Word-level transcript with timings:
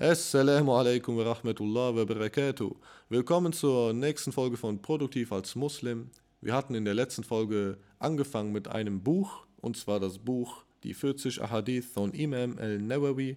Assalamu 0.00 0.72
alaikum 0.72 1.18
wa 1.18 1.24
rahmatullah 1.24 1.94
wa 1.94 2.04
barakatuh. 2.06 2.74
Willkommen 3.10 3.52
zur 3.52 3.92
nächsten 3.92 4.32
Folge 4.32 4.56
von 4.56 4.80
Produktiv 4.80 5.30
als 5.30 5.56
Muslim. 5.56 6.10
Wir 6.40 6.54
hatten 6.54 6.74
in 6.74 6.86
der 6.86 6.94
letzten 6.94 7.22
Folge 7.22 7.76
angefangen 7.98 8.50
mit 8.50 8.66
einem 8.66 9.02
Buch, 9.02 9.46
und 9.60 9.76
zwar 9.76 10.00
das 10.00 10.16
Buch 10.16 10.64
Die 10.84 10.94
40 10.94 11.42
Ahadith 11.42 11.84
von 11.84 12.14
Imam 12.14 12.56
al-Nawawi 12.56 13.36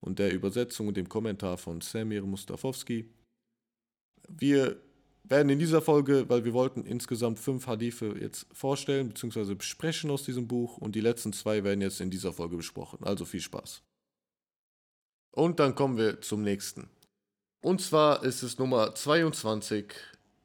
und 0.00 0.18
der 0.18 0.32
Übersetzung 0.32 0.88
und 0.88 0.96
dem 0.96 1.06
Kommentar 1.06 1.58
von 1.58 1.82
Samir 1.82 2.22
Mustafowski. 2.22 3.10
Wir 4.26 4.80
werden 5.24 5.50
in 5.50 5.58
dieser 5.58 5.82
Folge, 5.82 6.30
weil 6.30 6.46
wir 6.46 6.54
wollten 6.54 6.86
insgesamt 6.86 7.38
fünf 7.38 7.66
Hadithe 7.66 8.16
jetzt 8.18 8.46
vorstellen 8.54 9.08
bzw. 9.08 9.54
besprechen 9.54 10.10
aus 10.10 10.22
diesem 10.22 10.48
Buch 10.48 10.78
und 10.78 10.94
die 10.94 11.02
letzten 11.02 11.34
zwei 11.34 11.62
werden 11.62 11.82
jetzt 11.82 12.00
in 12.00 12.08
dieser 12.08 12.32
Folge 12.32 12.56
besprochen. 12.56 13.04
Also 13.04 13.26
viel 13.26 13.42
Spaß. 13.42 13.82
Und 15.32 15.60
dann 15.60 15.74
kommen 15.74 15.96
wir 15.96 16.20
zum 16.20 16.42
nächsten. 16.42 16.88
Und 17.62 17.80
zwar 17.80 18.22
ist 18.24 18.42
es 18.42 18.58
Nummer 18.58 18.94
22. 18.94 19.92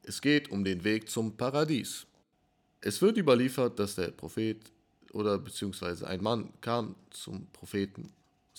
Es 0.03 0.21
geht 0.21 0.51
um 0.51 0.63
den 0.63 0.83
Weg 0.83 1.09
zum 1.09 1.35
Paradies. 1.37 2.05
Es 2.81 3.01
wird 3.01 3.17
überliefert, 3.17 3.79
dass 3.79 3.95
der 3.95 4.09
Prophet 4.09 4.59
oder 5.13 5.39
beziehungsweise 5.39 6.05
ein 6.07 6.21
Mann 6.21 6.53
kam 6.61 6.95
zum 7.09 7.47
Propheten 7.53 8.11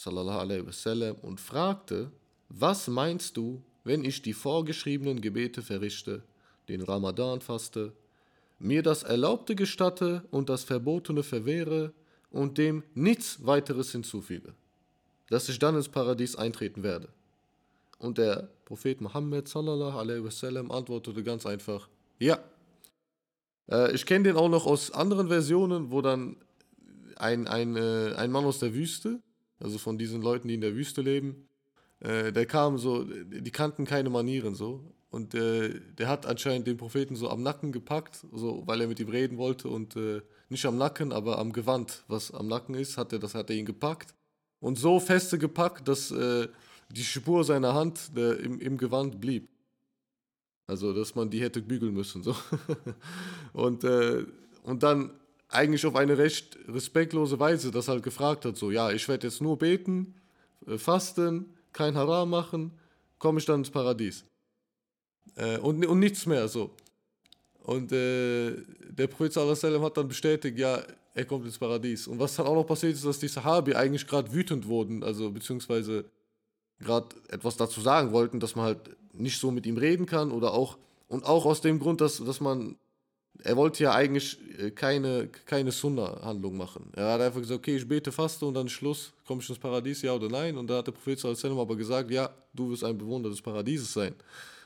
wasallam 0.05 1.17
und 1.23 1.41
fragte, 1.41 2.11
was 2.48 2.89
meinst 2.89 3.37
du, 3.37 3.62
wenn 3.84 4.05
ich 4.05 4.23
die 4.23 4.33
vorgeschriebenen 4.33 5.20
Gebete 5.20 5.62
verrichte, 5.62 6.23
den 6.69 6.83
Ramadan 6.83 7.41
faste, 7.41 7.93
mir 8.59 8.83
das 8.83 9.03
Erlaubte 9.03 9.55
gestatte 9.55 10.25
und 10.31 10.48
das 10.48 10.65
Verbotene 10.65 11.23
verwehre 11.23 11.93
und 12.31 12.59
dem 12.59 12.83
nichts 12.95 13.45
weiteres 13.47 13.93
hinzufüge, 13.93 14.55
dass 15.30 15.48
ich 15.48 15.59
dann 15.59 15.77
ins 15.77 15.89
Paradies 15.89 16.37
eintreten 16.37 16.83
werde. 16.83 17.09
Und 17.98 18.19
der 18.19 18.48
Prophet 18.65 19.01
Muhammad 19.01 19.48
sallallahu 19.48 19.98
alaihi 19.98 20.25
wasallam 20.25 20.70
antwortete 20.70 21.23
ganz 21.23 21.47
einfach, 21.47 21.89
ja. 22.19 22.39
Äh, 23.70 23.95
ich 23.95 24.06
kenne 24.06 24.25
den 24.25 24.37
auch 24.37 24.48
noch 24.48 24.67
aus 24.67 24.91
anderen 24.91 25.28
Versionen, 25.28 25.91
wo 25.91 26.03
dann 26.03 26.37
ein, 27.17 27.47
ein, 27.47 27.77
äh, 27.77 28.15
ein 28.17 28.31
Mann 28.31 28.45
aus 28.45 28.59
der 28.59 28.75
Wüste, 28.75 29.20
also 29.59 29.78
von 29.78 29.98
diesen 29.98 30.20
Leuten, 30.23 30.48
die 30.48 30.55
in 30.55 30.61
der 30.61 30.75
Wüste 30.75 31.00
leben, 31.00 31.48
äh, 32.00 32.33
der 32.33 32.47
kam 32.47 32.78
so, 32.78 33.05
die 33.05 33.50
kannten 33.50 33.84
keine 33.84 34.11
Manieren 34.11 34.55
so. 34.55 34.93
Und 35.11 35.34
äh, 35.34 35.81
der 35.97 36.09
hat 36.09 36.27
anscheinend 36.27 36.67
den 36.67 36.77
Propheten 36.77 37.17
so 37.17 37.31
am 37.31 37.43
Nacken 37.43 37.72
gepackt, 37.72 38.27
so, 38.33 38.65
weil 38.67 38.83
er 38.83 38.89
mit 38.89 39.00
ihm 39.00 39.09
reden 39.09 39.39
wollte. 39.39 39.69
Und 39.69 39.97
äh, 39.97 40.20
nicht 40.50 40.67
am 40.67 40.77
Nacken, 40.77 41.12
aber 41.12 41.39
am 41.39 41.53
Gewand, 41.53 42.05
was 42.09 42.33
am 42.33 42.48
Nacken 42.48 42.75
ist, 42.75 42.98
hat 42.98 43.12
er, 43.12 43.19
das 43.19 43.34
hat 43.34 43.48
er 43.48 43.56
ihn 43.56 43.65
gepackt. 43.65 44.15
Und 44.61 44.79
so 44.79 45.01
feste 45.01 45.39
gepackt, 45.39 45.87
dass 45.89 46.11
äh, 46.11 46.49
die 46.91 47.05
Spur 47.05 47.45
seiner 47.45 47.75
Hand 47.75 48.11
im, 48.17 48.61
im 48.61 48.79
Gewand 48.79 49.21
blieb. 49.21 49.49
Also, 50.67 50.93
dass 50.93 51.15
man 51.15 51.31
die 51.31 51.41
hätte 51.41 51.62
bügeln 51.62 51.95
müssen. 51.95 52.23
So. 52.23 52.35
und, 53.53 53.84
äh, 53.84 54.25
und 54.65 54.83
dann 54.83 55.11
eigentlich 55.49 55.87
auf 55.87 55.95
eine 55.95 56.19
recht 56.19 56.59
respektlose 56.67 57.39
Weise 57.39 57.71
das 57.71 57.89
halt 57.89 58.03
gefragt 58.03 58.45
hat: 58.45 58.57
so, 58.57 58.71
ja, 58.71 58.91
ich 58.91 59.07
werde 59.09 59.29
jetzt 59.29 59.41
nur 59.41 59.59
beten, 59.59 60.15
äh, 60.67 60.77
fasten, 60.77 61.55
kein 61.73 61.95
Haram 61.95 62.31
machen, 62.31 62.73
komme 63.19 63.39
ich 63.39 63.45
dann 63.45 63.61
ins 63.61 63.71
Paradies. 63.71 64.25
Äh, 65.37 65.59
und, 65.59 65.84
und 65.87 65.99
nichts 66.01 66.27
mehr 66.27 66.49
so. 66.49 66.75
Und 67.62 67.93
äh, 67.93 68.57
der 68.91 69.07
Prophet 69.09 69.37
hat 69.37 69.97
dann 69.97 70.09
bestätigt, 70.09 70.59
ja, 70.59 70.83
er 71.17 71.25
kommt 71.25 71.47
ins 71.47 71.59
Paradies. 71.59 72.06
Und 72.06 72.19
was 72.19 72.36
dann 72.36 72.47
auch 72.47 72.55
noch 72.55 72.67
passiert 72.67 72.92
ist, 72.92 73.05
dass 73.05 73.19
die 73.19 73.28
Sahabi 73.28 73.75
eigentlich 73.75 74.06
gerade 74.06 74.33
wütend 74.33 74.69
wurden, 74.69 75.03
also 75.03 75.31
beziehungsweise 75.31 76.05
gerade 76.78 77.09
etwas 77.28 77.56
dazu 77.56 77.81
sagen 77.81 78.12
wollten, 78.12 78.39
dass 78.39 78.55
man 78.55 78.67
halt 78.67 78.97
nicht 79.14 79.41
so 79.41 79.50
mit 79.50 79.64
ihm 79.64 79.78
reden 79.78 80.05
kann 80.05 80.31
oder 80.31 80.53
auch, 80.53 80.77
und 81.09 81.25
auch 81.25 81.47
aus 81.47 81.62
dem 81.62 81.78
Grund, 81.78 82.03
dass, 82.03 82.22
dass 82.22 82.41
man 82.41 82.77
er 83.42 83.56
wollte 83.56 83.83
ja 83.83 83.92
eigentlich 83.92 84.39
äh, 84.59 84.71
keine, 84.71 85.28
keine 85.28 85.71
Sunna-Handlung 85.71 86.56
machen. 86.56 86.91
Er 86.94 87.12
hat 87.12 87.21
einfach 87.21 87.41
gesagt, 87.41 87.59
okay, 87.59 87.77
ich 87.77 87.87
bete, 87.87 88.10
faste 88.10 88.47
und 88.47 88.54
dann 88.54 88.69
Schluss, 88.69 89.12
komme 89.27 89.43
ich 89.43 89.48
ins 89.48 89.59
Paradies, 89.59 90.03
ja 90.03 90.15
oder 90.15 90.28
nein? 90.28 90.56
Und 90.56 90.69
da 90.69 90.78
hat 90.78 90.87
der 90.87 90.93
Prophet 90.93 91.19
sallam 91.19 91.59
aber 91.59 91.77
gesagt, 91.77 92.10
ja, 92.10 92.31
du 92.54 92.71
wirst 92.71 92.83
ein 92.84 92.97
Bewohner 92.97 93.28
des 93.28 93.43
Paradieses 93.43 93.93
sein. 93.93 94.15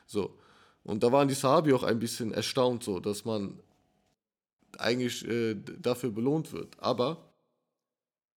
So. 0.07 0.35
Und 0.85 1.03
da 1.03 1.11
waren 1.11 1.27
die 1.27 1.35
Sahabi 1.35 1.73
auch 1.73 1.83
ein 1.83 1.99
bisschen 1.99 2.33
erstaunt, 2.33 2.85
so, 2.85 3.01
dass 3.01 3.25
man 3.25 3.59
eigentlich 4.79 5.27
äh, 5.27 5.57
dafür 5.81 6.11
belohnt 6.11 6.53
wird. 6.53 6.77
Aber 6.81 7.31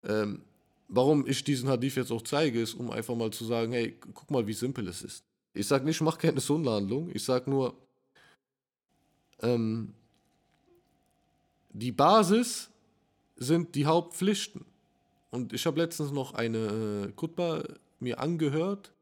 ähm, 0.04 0.42
warum 0.88 1.26
ich 1.26 1.44
diesen 1.44 1.68
Hadith 1.68 1.96
jetzt 1.96 2.12
auch 2.12 2.22
zeige, 2.22 2.60
ist, 2.60 2.74
um 2.74 2.90
einfach 2.90 3.14
mal 3.14 3.30
zu 3.30 3.44
sagen, 3.44 3.72
hey, 3.72 3.98
guck 4.14 4.30
mal, 4.30 4.46
wie 4.46 4.52
simpel 4.52 4.88
es 4.88 5.02
ist. 5.02 5.24
Ich 5.54 5.66
sage 5.66 5.84
nicht, 5.84 6.00
mach 6.00 6.18
keine 6.18 6.40
Sunna-Handlung, 6.40 7.10
ich 7.12 7.24
sage 7.24 7.50
nur, 7.50 7.76
ähm, 9.40 9.92
die 11.72 11.92
Basis 11.92 12.70
sind 13.36 13.74
die 13.74 13.86
Hauptpflichten. 13.86 14.64
Und 15.30 15.52
ich 15.52 15.66
habe 15.66 15.80
letztens 15.80 16.12
noch 16.12 16.34
eine 16.34 17.06
äh, 17.08 17.12
Kutba 17.12 17.62
mir 18.00 18.20
angehört 18.20 18.92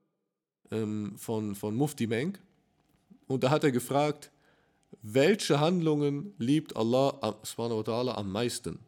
ähm, 0.71 1.15
von, 1.17 1.55
von 1.55 1.75
Mufti 1.75 2.07
Meng. 2.07 2.39
Und 3.27 3.43
da 3.43 3.51
hat 3.51 3.65
er 3.65 3.73
gefragt, 3.73 4.31
welche 5.03 5.61
Handlungen 5.61 6.35
liebt 6.39 6.77
Allah 6.77 7.15
wa 7.21 7.65
ta'ala 7.65 8.15
am 8.15 8.31
meisten? 8.31 8.81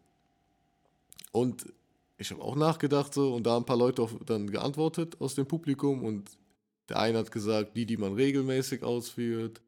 Und 1.31 1.67
ich 2.19 2.31
habe 2.31 2.43
auch 2.43 2.57
nachgedacht 2.57 3.15
so 3.15 3.35
und 3.35 3.45
da 3.45 3.57
ein 3.57 3.65
paar 3.65 3.77
Leute 3.77 4.07
dann 4.27 4.51
geantwortet 4.51 5.21
aus 5.21 5.35
dem 5.35 5.47
Publikum 5.47 6.05
und 6.05 6.31
der 6.89 6.99
eine 6.99 7.19
hat 7.19 7.33
gesagt, 7.33 7.77
die, 7.77 7.87
die 7.87 7.97
man 7.97 8.15
regelmäßig 8.15 8.83
ausführt. 8.83 9.61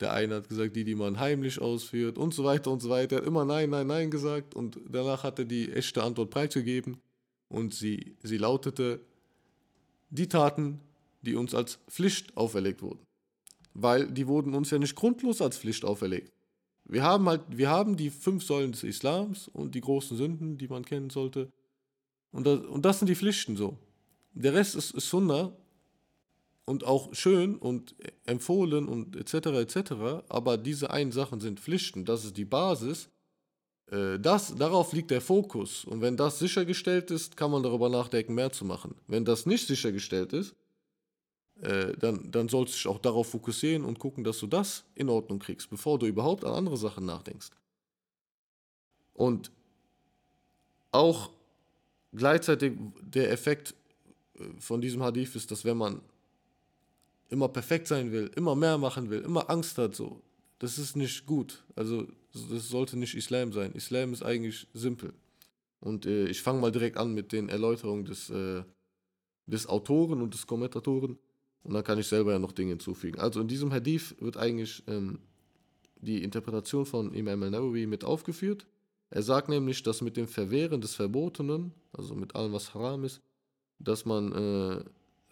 Der 0.00 0.12
eine 0.12 0.36
hat 0.36 0.48
gesagt, 0.48 0.76
die, 0.76 0.84
die 0.84 0.94
man 0.94 1.18
heimlich 1.18 1.60
ausführt 1.60 2.18
und 2.18 2.34
so 2.34 2.44
weiter 2.44 2.70
und 2.70 2.82
so 2.82 2.90
weiter. 2.90 3.16
Er 3.16 3.22
hat 3.22 3.26
immer 3.28 3.44
Nein, 3.44 3.70
Nein, 3.70 3.86
Nein 3.86 4.10
gesagt 4.10 4.54
und 4.54 4.78
danach 4.88 5.22
hat 5.22 5.38
er 5.38 5.44
die 5.44 5.72
echte 5.72 6.02
Antwort 6.02 6.30
preisgegeben 6.30 6.98
und 7.48 7.72
sie, 7.72 8.16
sie 8.22 8.36
lautete, 8.36 9.00
die 10.10 10.28
Taten, 10.28 10.80
die 11.22 11.34
uns 11.34 11.54
als 11.54 11.78
Pflicht 11.88 12.36
auferlegt 12.36 12.82
wurden. 12.82 13.05
Weil 13.78 14.10
die 14.10 14.26
wurden 14.26 14.54
uns 14.54 14.70
ja 14.70 14.78
nicht 14.78 14.96
grundlos 14.96 15.42
als 15.42 15.58
Pflicht 15.58 15.84
auferlegt. 15.84 16.32
Wir 16.84 17.02
haben 17.02 17.28
halt, 17.28 17.42
wir 17.48 17.68
haben 17.68 17.96
die 17.96 18.10
fünf 18.10 18.44
Säulen 18.44 18.72
des 18.72 18.84
Islams 18.84 19.48
und 19.48 19.74
die 19.74 19.80
großen 19.80 20.16
Sünden, 20.16 20.56
die 20.56 20.68
man 20.68 20.84
kennen 20.84 21.10
sollte. 21.10 21.52
Und 22.30 22.46
das, 22.46 22.60
und 22.60 22.84
das 22.84 23.00
sind 23.00 23.08
die 23.08 23.16
Pflichten 23.16 23.56
so. 23.56 23.76
Der 24.32 24.54
Rest 24.54 24.76
ist, 24.76 24.92
ist 24.92 25.08
Sunnah 25.08 25.52
und 26.64 26.84
auch 26.84 27.12
schön 27.14 27.56
und 27.56 27.94
empfohlen 28.24 28.88
und 28.88 29.16
etc. 29.16 29.46
etc. 29.46 29.92
Aber 30.28 30.56
diese 30.56 30.90
einen 30.90 31.12
Sachen 31.12 31.40
sind 31.40 31.60
Pflichten, 31.60 32.04
das 32.04 32.24
ist 32.24 32.36
die 32.36 32.44
Basis. 32.44 33.08
Äh, 33.90 34.18
das, 34.18 34.54
darauf 34.54 34.92
liegt 34.92 35.10
der 35.10 35.20
Fokus. 35.20 35.84
Und 35.84 36.00
wenn 36.00 36.16
das 36.16 36.38
sichergestellt 36.38 37.10
ist, 37.10 37.36
kann 37.36 37.50
man 37.50 37.62
darüber 37.62 37.88
nachdenken, 37.88 38.34
mehr 38.34 38.52
zu 38.52 38.64
machen. 38.64 38.94
Wenn 39.06 39.24
das 39.24 39.46
nicht 39.46 39.66
sichergestellt 39.66 40.32
ist, 40.32 40.54
äh, 41.62 41.96
dann, 41.98 42.30
dann 42.30 42.48
sollst 42.48 42.74
du 42.74 42.76
dich 42.76 42.86
auch 42.88 42.98
darauf 42.98 43.30
fokussieren 43.30 43.84
und 43.84 43.98
gucken, 43.98 44.24
dass 44.24 44.38
du 44.38 44.46
das 44.46 44.84
in 44.94 45.08
Ordnung 45.08 45.38
kriegst, 45.38 45.70
bevor 45.70 45.98
du 45.98 46.06
überhaupt 46.06 46.44
an 46.44 46.52
andere 46.52 46.76
Sachen 46.76 47.06
nachdenkst. 47.06 47.50
Und 49.14 49.50
auch 50.92 51.30
gleichzeitig 52.12 52.74
der 53.00 53.30
Effekt 53.30 53.74
äh, 54.34 54.44
von 54.58 54.80
diesem 54.80 55.02
Hadith 55.02 55.34
ist, 55.36 55.50
dass 55.50 55.64
wenn 55.64 55.78
man 55.78 56.02
immer 57.28 57.48
perfekt 57.48 57.88
sein 57.88 58.12
will, 58.12 58.30
immer 58.36 58.54
mehr 58.54 58.78
machen 58.78 59.10
will, 59.10 59.20
immer 59.20 59.48
Angst 59.50 59.78
hat, 59.78 59.94
so. 59.94 60.22
Das 60.58 60.78
ist 60.78 60.96
nicht 60.96 61.26
gut. 61.26 61.64
Also, 61.74 62.06
das 62.32 62.68
sollte 62.68 62.96
nicht 62.96 63.14
Islam 63.14 63.52
sein. 63.52 63.72
Islam 63.72 64.14
ist 64.14 64.22
eigentlich 64.22 64.66
simpel. 64.72 65.12
Und 65.80 66.06
äh, 66.06 66.28
ich 66.28 66.40
fange 66.40 66.60
mal 66.60 66.72
direkt 66.72 66.96
an 66.96 67.12
mit 67.12 67.32
den 67.32 67.50
Erläuterungen 67.50 68.06
des, 68.06 68.30
äh, 68.30 68.62
des 69.46 69.66
Autoren 69.66 70.22
und 70.22 70.32
des 70.32 70.46
Kommentatoren. 70.46 71.18
Und 71.66 71.74
dann 71.74 71.82
kann 71.82 71.98
ich 71.98 72.06
selber 72.06 72.30
ja 72.30 72.38
noch 72.38 72.52
Dinge 72.52 72.70
hinzufügen. 72.70 73.18
Also 73.18 73.40
in 73.40 73.48
diesem 73.48 73.72
Hadith 73.72 74.14
wird 74.20 74.36
eigentlich 74.36 74.84
ähm, 74.86 75.18
die 75.96 76.22
Interpretation 76.22 76.86
von 76.86 77.12
Imam 77.12 77.42
al-Nawawi 77.42 77.86
mit 77.86 78.04
aufgeführt. 78.04 78.66
Er 79.10 79.22
sagt 79.22 79.48
nämlich, 79.48 79.82
dass 79.82 80.00
mit 80.00 80.16
dem 80.16 80.28
Verwehren 80.28 80.80
des 80.80 80.94
Verbotenen, 80.94 81.72
also 81.92 82.14
mit 82.14 82.36
allem, 82.36 82.52
was 82.52 82.72
haram 82.72 83.02
ist, 83.02 83.20
dass 83.80 84.04
man 84.04 84.32
äh, 84.32 84.84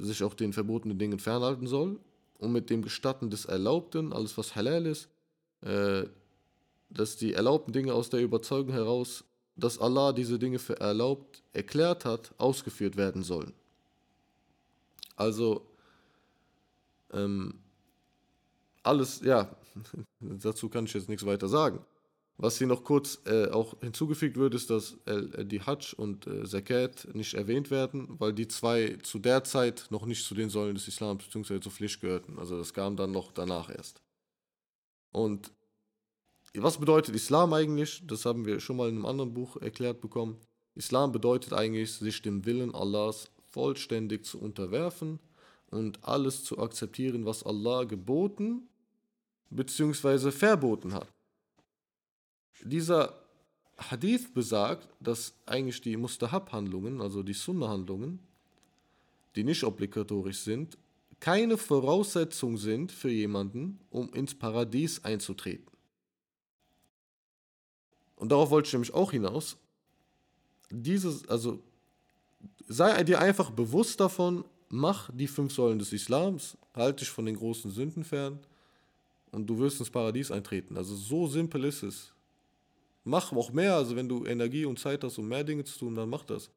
sich 0.02 0.24
auch 0.24 0.34
den 0.34 0.52
verbotenen 0.52 0.98
Dingen 0.98 1.20
fernhalten 1.20 1.68
soll 1.68 2.00
und 2.38 2.50
mit 2.50 2.68
dem 2.68 2.82
Gestatten 2.82 3.30
des 3.30 3.44
Erlaubten, 3.44 4.12
alles 4.12 4.36
was 4.36 4.56
halal 4.56 4.86
ist, 4.86 5.08
äh, 5.60 6.02
dass 6.90 7.16
die 7.16 7.34
erlaubten 7.34 7.72
Dinge 7.72 7.94
aus 7.94 8.10
der 8.10 8.20
Überzeugung 8.20 8.72
heraus, 8.72 9.22
dass 9.54 9.78
Allah 9.78 10.12
diese 10.12 10.40
Dinge 10.40 10.58
für 10.58 10.80
erlaubt 10.80 11.44
erklärt 11.52 12.04
hat, 12.04 12.34
ausgeführt 12.38 12.96
werden 12.96 13.22
sollen. 13.22 13.52
Also 15.14 15.64
ähm, 17.14 17.54
alles, 18.82 19.20
ja, 19.22 19.54
dazu 20.20 20.68
kann 20.68 20.84
ich 20.84 20.94
jetzt 20.94 21.08
nichts 21.08 21.24
weiter 21.26 21.48
sagen. 21.48 21.80
Was 22.36 22.58
hier 22.58 22.66
noch 22.66 22.82
kurz 22.82 23.20
äh, 23.26 23.48
auch 23.50 23.78
hinzugefügt 23.80 24.36
wird, 24.36 24.54
ist, 24.54 24.68
dass 24.68 24.96
äh, 25.06 25.44
die 25.44 25.62
Hajj 25.62 25.94
und 25.96 26.26
äh, 26.26 26.44
Zakat 26.44 27.08
nicht 27.14 27.34
erwähnt 27.34 27.70
werden, 27.70 28.16
weil 28.18 28.32
die 28.32 28.48
zwei 28.48 28.98
zu 29.02 29.20
der 29.20 29.44
Zeit 29.44 29.86
noch 29.90 30.04
nicht 30.04 30.24
zu 30.24 30.34
den 30.34 30.50
Säulen 30.50 30.74
des 30.74 30.88
Islams 30.88 31.24
bzw. 31.24 31.60
zur 31.60 31.70
Pflicht 31.70 32.00
gehörten. 32.00 32.38
Also 32.40 32.58
das 32.58 32.74
kam 32.74 32.96
dann 32.96 33.12
noch 33.12 33.30
danach 33.30 33.70
erst. 33.70 34.02
Und 35.12 35.52
was 36.56 36.78
bedeutet 36.78 37.14
Islam 37.14 37.52
eigentlich? 37.52 38.04
Das 38.04 38.24
haben 38.24 38.44
wir 38.46 38.58
schon 38.58 38.76
mal 38.76 38.88
in 38.88 38.96
einem 38.96 39.06
anderen 39.06 39.32
Buch 39.32 39.56
erklärt 39.56 40.00
bekommen. 40.00 40.36
Islam 40.74 41.12
bedeutet 41.12 41.52
eigentlich, 41.52 41.92
sich 41.92 42.20
dem 42.20 42.44
Willen 42.44 42.74
Allahs 42.74 43.30
vollständig 43.44 44.24
zu 44.24 44.40
unterwerfen 44.40 45.20
und 45.74 46.04
alles 46.04 46.44
zu 46.44 46.58
akzeptieren, 46.58 47.26
was 47.26 47.42
Allah 47.42 47.84
geboten 47.84 48.68
bzw. 49.50 50.30
verboten 50.30 50.94
hat. 50.94 51.08
Dieser 52.62 53.20
Hadith 53.76 54.32
besagt, 54.32 54.88
dass 55.00 55.34
eigentlich 55.46 55.80
die 55.80 55.96
Mustahab-Handlungen, 55.96 57.00
also 57.00 57.22
die 57.22 57.32
Sunnah-Handlungen, 57.32 58.20
die 59.34 59.42
nicht 59.42 59.64
obligatorisch 59.64 60.38
sind, 60.38 60.78
keine 61.18 61.56
Voraussetzung 61.56 62.56
sind 62.56 62.92
für 62.92 63.10
jemanden, 63.10 63.80
um 63.90 64.12
ins 64.12 64.34
Paradies 64.34 65.04
einzutreten. 65.04 65.66
Und 68.14 68.30
darauf 68.30 68.50
wollte 68.50 68.68
ich 68.68 68.72
nämlich 68.74 68.94
auch 68.94 69.10
hinaus. 69.10 69.56
Dieses, 70.70 71.28
also 71.28 71.62
sei 72.68 73.02
dir 73.02 73.20
einfach 73.20 73.50
bewusst 73.50 73.98
davon, 74.00 74.44
mach 74.68 75.10
die 75.12 75.26
fünf 75.26 75.52
Säulen 75.52 75.78
des 75.78 75.92
Islams, 75.92 76.56
halte 76.74 77.00
dich 77.04 77.10
von 77.10 77.26
den 77.26 77.36
großen 77.36 77.70
Sünden 77.70 78.04
fern 78.04 78.38
und 79.30 79.46
du 79.46 79.58
wirst 79.58 79.80
ins 79.80 79.90
Paradies 79.90 80.30
eintreten. 80.30 80.76
Also 80.76 80.94
so 80.94 81.26
simpel 81.26 81.64
ist 81.64 81.82
es. 81.82 82.12
Mach 83.04 83.32
auch 83.32 83.52
mehr, 83.52 83.76
also 83.76 83.96
wenn 83.96 84.08
du 84.08 84.24
Energie 84.24 84.64
und 84.64 84.78
Zeit 84.78 85.04
hast, 85.04 85.18
um 85.18 85.28
mehr 85.28 85.44
Dinge 85.44 85.64
zu 85.64 85.78
tun, 85.78 85.94
dann 85.94 86.08
mach 86.08 86.24
das. 86.24 86.50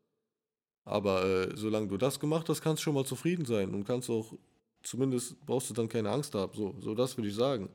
Aber 0.85 1.25
äh, 1.25 1.57
solange 1.57 1.87
du 1.87 1.97
das 1.97 2.19
gemacht 2.19 2.47
hast, 2.47 2.61
kannst 2.61 2.81
du 2.81 2.85
schon 2.85 2.93
mal 2.93 3.05
zufrieden 3.05 3.45
sein 3.45 3.73
und 3.73 3.83
kannst 3.83 4.09
auch, 4.09 4.33
zumindest 4.83 5.45
brauchst 5.45 5.69
du 5.69 5.73
dann 5.73 5.89
keine 5.89 6.09
Angst 6.09 6.33
haben. 6.33 6.53
So, 6.55 6.75
so 6.79 6.95
das 6.95 7.17
würde 7.17 7.27
ich 7.27 7.35
sagen. 7.35 7.69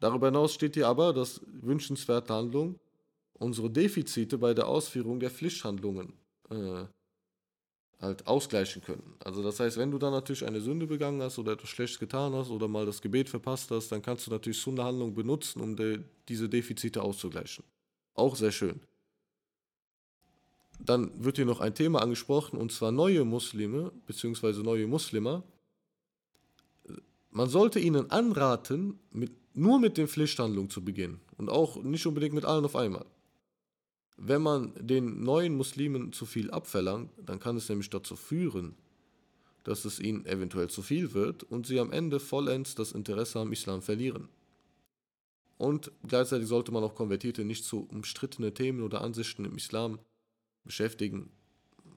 Darüber 0.00 0.28
hinaus 0.28 0.54
steht 0.54 0.74
hier 0.74 0.88
aber, 0.88 1.12
dass 1.12 1.42
wünschenswerte 1.46 2.32
Handlungen 2.32 2.78
unsere 3.34 3.70
Defizite 3.70 4.38
bei 4.38 4.54
der 4.54 4.66
Ausführung 4.66 5.20
der 5.20 5.30
Pflichthandlungen 5.30 6.14
äh, 6.50 6.84
halt 8.00 8.26
ausgleichen 8.26 8.82
können. 8.82 9.14
Also 9.24 9.42
das 9.42 9.58
heißt, 9.58 9.78
wenn 9.78 9.90
du 9.90 9.98
dann 9.98 10.12
natürlich 10.12 10.44
eine 10.44 10.60
Sünde 10.60 10.86
begangen 10.86 11.22
hast 11.22 11.38
oder 11.38 11.52
etwas 11.52 11.70
Schlechtes 11.70 11.98
getan 11.98 12.34
hast 12.34 12.50
oder 12.50 12.68
mal 12.68 12.84
das 12.84 13.00
Gebet 13.00 13.28
verpasst 13.28 13.70
hast, 13.70 13.90
dann 13.90 14.02
kannst 14.02 14.26
du 14.26 14.30
natürlich 14.30 14.60
Sunderhandlungen 14.60 15.14
benutzen, 15.14 15.60
um 15.60 15.76
de, 15.76 16.00
diese 16.28 16.48
Defizite 16.48 17.02
auszugleichen. 17.02 17.64
Auch 18.14 18.36
sehr 18.36 18.52
schön. 18.52 18.80
Dann 20.78 21.24
wird 21.24 21.36
hier 21.36 21.46
noch 21.46 21.60
ein 21.60 21.74
Thema 21.74 22.02
angesprochen, 22.02 22.58
und 22.58 22.70
zwar 22.70 22.92
neue 22.92 23.24
Muslime 23.24 23.92
bzw. 24.06 24.62
neue 24.62 24.86
Muslimer. 24.86 25.42
Man 27.30 27.48
sollte 27.48 27.78
ihnen 27.78 28.10
anraten, 28.10 28.98
mit, 29.10 29.32
nur 29.54 29.78
mit 29.78 29.96
den 29.96 30.06
Pflichthandlungen 30.06 30.68
zu 30.70 30.84
beginnen 30.84 31.20
und 31.38 31.48
auch 31.48 31.82
nicht 31.82 32.06
unbedingt 32.06 32.34
mit 32.34 32.44
allen 32.44 32.64
auf 32.64 32.76
einmal. 32.76 33.06
Wenn 34.16 34.42
man 34.42 34.72
den 34.80 35.22
neuen 35.22 35.56
Muslimen 35.56 36.12
zu 36.12 36.24
viel 36.24 36.50
abverlangt, 36.50 37.10
dann 37.24 37.38
kann 37.38 37.56
es 37.56 37.68
nämlich 37.68 37.90
dazu 37.90 38.16
führen, 38.16 38.74
dass 39.64 39.84
es 39.84 39.98
ihnen 40.00 40.24
eventuell 40.26 40.68
zu 40.68 40.80
viel 40.80 41.12
wird 41.12 41.42
und 41.42 41.66
sie 41.66 41.80
am 41.80 41.92
Ende 41.92 42.18
vollends 42.20 42.74
das 42.74 42.92
Interesse 42.92 43.40
am 43.40 43.52
Islam 43.52 43.82
verlieren. 43.82 44.28
Und 45.58 45.90
gleichzeitig 46.06 46.48
sollte 46.48 46.72
man 46.72 46.84
auch 46.84 46.94
Konvertierte 46.94 47.44
nicht 47.44 47.64
zu 47.64 47.86
umstrittene 47.90 48.54
Themen 48.54 48.82
oder 48.82 49.00
Ansichten 49.00 49.44
im 49.44 49.56
Islam 49.56 49.98
beschäftigen. 50.64 51.30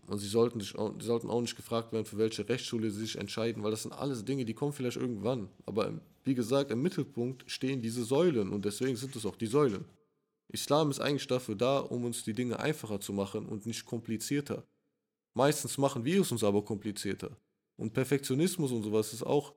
Und 0.08 0.18
sie 0.18 0.28
sollten, 0.28 0.60
sich 0.60 0.76
auch, 0.76 0.96
sie 1.00 1.06
sollten 1.06 1.30
auch 1.30 1.42
nicht 1.42 1.56
gefragt 1.56 1.94
werden, 1.94 2.06
für 2.06 2.18
welche 2.18 2.48
Rechtsschule 2.50 2.90
sie 2.90 3.02
sich 3.02 3.18
entscheiden, 3.18 3.64
weil 3.64 3.72
das 3.72 3.84
sind 3.84 3.92
alles 3.92 4.26
Dinge, 4.26 4.46
die 4.46 4.56
kommen 4.56 4.74
vielleicht 4.74 4.98
irgendwann. 4.98 5.50
Aber 5.66 5.94
wie 6.24 6.34
gesagt, 6.34 6.72
im 6.72 6.82
Mittelpunkt 6.82 7.50
stehen 7.50 7.82
diese 7.82 8.04
Säulen 8.04 8.50
und 8.50 8.66
deswegen 8.66 8.96
sind 8.96 9.16
es 9.16 9.26
auch 9.26 9.36
die 9.36 9.48
Säulen. 9.48 9.86
Islam 10.50 10.90
ist 10.90 11.00
eigentlich 11.00 11.28
dafür 11.28 11.56
da, 11.56 11.80
um 11.80 12.06
uns 12.06 12.24
die 12.24 12.34
Dinge 12.34 12.60
einfacher 12.60 13.00
zu 13.00 13.14
machen 13.14 13.46
und 13.46 13.66
nicht 13.66 13.86
komplizierter. 13.86 14.64
Meistens 15.36 15.78
machen 15.78 16.04
wir 16.04 16.22
es 16.22 16.32
uns 16.32 16.44
aber 16.44 16.64
komplizierter. 16.66 17.38
Und 17.78 17.94
Perfektionismus 17.94 18.72
und 18.72 18.84
sowas 18.84 19.14
ist 19.14 19.24
auch, 19.24 19.54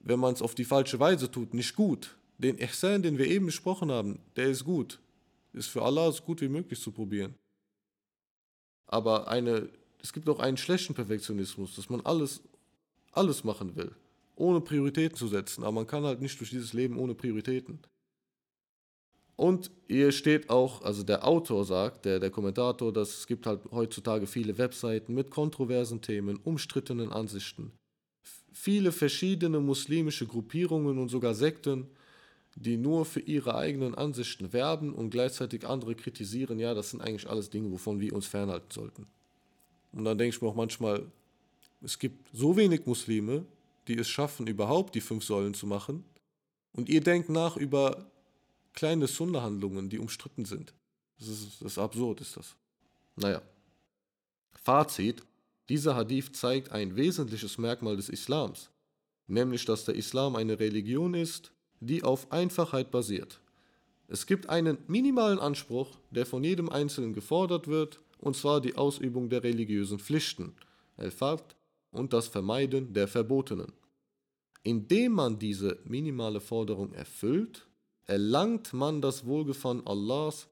wenn 0.00 0.20
man 0.20 0.34
es 0.34 0.42
auf 0.42 0.54
die 0.54 0.64
falsche 0.64 0.98
Weise 0.98 1.30
tut, 1.30 1.54
nicht 1.54 1.74
gut. 1.74 2.16
Den 2.38 2.56
Ihsan, 2.58 3.02
den 3.02 3.18
wir 3.18 3.26
eben 3.26 3.46
besprochen 3.46 3.90
haben, 3.90 4.20
der 4.36 4.46
ist 4.46 4.64
gut. 4.64 5.00
Ist 5.52 5.68
für 5.68 5.82
Allah 5.82 6.10
so 6.12 6.22
gut 6.22 6.40
wie 6.40 6.48
möglich 6.48 6.80
zu 6.80 6.92
probieren. 6.92 7.34
Aber 8.86 9.28
eine, 9.28 9.68
es 10.00 10.12
gibt 10.12 10.28
auch 10.28 10.38
einen 10.38 10.56
schlechten 10.56 10.94
Perfektionismus, 10.94 11.74
dass 11.74 11.90
man 11.90 12.00
alles, 12.02 12.42
alles 13.10 13.44
machen 13.44 13.76
will, 13.76 13.94
ohne 14.36 14.60
Prioritäten 14.60 15.16
zu 15.16 15.28
setzen. 15.28 15.62
Aber 15.62 15.72
man 15.72 15.86
kann 15.86 16.04
halt 16.04 16.20
nicht 16.20 16.38
durch 16.40 16.50
dieses 16.50 16.72
Leben 16.72 16.98
ohne 16.98 17.14
Prioritäten. 17.14 17.80
Und 19.42 19.72
hier 19.88 20.12
steht 20.12 20.50
auch, 20.50 20.82
also 20.82 21.02
der 21.02 21.26
Autor 21.26 21.64
sagt, 21.64 22.04
der, 22.04 22.20
der 22.20 22.30
Kommentator, 22.30 22.92
dass 22.92 23.08
es 23.18 23.26
gibt 23.26 23.44
halt 23.44 23.58
heutzutage 23.72 24.28
viele 24.28 24.56
Webseiten 24.56 25.14
mit 25.14 25.30
kontroversen 25.30 26.00
Themen, 26.00 26.36
umstrittenen 26.44 27.10
Ansichten. 27.10 27.72
Viele 28.52 28.92
verschiedene 28.92 29.58
muslimische 29.58 30.28
Gruppierungen 30.28 30.96
und 30.96 31.08
sogar 31.08 31.34
Sekten, 31.34 31.88
die 32.54 32.76
nur 32.76 33.04
für 33.04 33.18
ihre 33.18 33.56
eigenen 33.56 33.96
Ansichten 33.96 34.52
werben 34.52 34.92
und 34.92 35.10
gleichzeitig 35.10 35.66
andere 35.66 35.96
kritisieren, 35.96 36.60
ja, 36.60 36.72
das 36.72 36.90
sind 36.90 37.00
eigentlich 37.00 37.28
alles 37.28 37.50
Dinge, 37.50 37.72
wovon 37.72 37.98
wir 37.98 38.12
uns 38.12 38.28
fernhalten 38.28 38.70
sollten. 38.70 39.08
Und 39.90 40.04
dann 40.04 40.18
denke 40.18 40.36
ich 40.36 40.40
mir 40.40 40.50
auch 40.50 40.54
manchmal, 40.54 41.04
es 41.82 41.98
gibt 41.98 42.28
so 42.32 42.56
wenig 42.56 42.86
Muslime, 42.86 43.44
die 43.88 43.98
es 43.98 44.08
schaffen, 44.08 44.46
überhaupt 44.46 44.94
die 44.94 45.00
fünf 45.00 45.24
Säulen 45.24 45.54
zu 45.54 45.66
machen. 45.66 46.04
Und 46.74 46.88
ihr 46.88 47.00
denkt 47.00 47.28
nach 47.28 47.56
über 47.56 48.11
kleine 48.72 49.06
Sunna-Handlungen, 49.06 49.88
die 49.88 49.98
umstritten 49.98 50.44
sind. 50.44 50.74
Das 51.18 51.28
ist, 51.28 51.60
das 51.60 51.72
ist 51.72 51.78
absurd, 51.78 52.20
ist 52.20 52.36
das. 52.36 52.56
Naja. 53.16 53.42
Fazit: 54.52 55.22
Dieser 55.68 55.94
Hadith 55.94 56.32
zeigt 56.34 56.72
ein 56.72 56.96
wesentliches 56.96 57.58
Merkmal 57.58 57.96
des 57.96 58.08
Islams, 58.08 58.70
nämlich 59.26 59.64
dass 59.64 59.84
der 59.84 59.94
Islam 59.94 60.36
eine 60.36 60.58
Religion 60.58 61.14
ist, 61.14 61.52
die 61.80 62.02
auf 62.02 62.30
Einfachheit 62.32 62.90
basiert. 62.90 63.40
Es 64.08 64.26
gibt 64.26 64.48
einen 64.48 64.78
minimalen 64.88 65.38
Anspruch, 65.38 65.96
der 66.10 66.26
von 66.26 66.44
jedem 66.44 66.68
Einzelnen 66.68 67.12
gefordert 67.12 67.66
wird, 67.66 68.00
und 68.18 68.36
zwar 68.36 68.60
die 68.60 68.76
Ausübung 68.76 69.28
der 69.30 69.42
religiösen 69.42 69.98
Pflichten, 69.98 70.54
El-Fard, 70.96 71.56
und 71.90 72.12
das 72.12 72.28
Vermeiden 72.28 72.92
der 72.92 73.08
Verbotenen. 73.08 73.72
Indem 74.62 75.12
man 75.12 75.38
diese 75.38 75.78
minimale 75.84 76.40
Forderung 76.40 76.92
erfüllt, 76.92 77.66
erlangt 78.06 78.72
man 78.72 79.00
das 79.00 79.24
Wohlgefallen 79.24 79.86
Allahs 79.86 80.48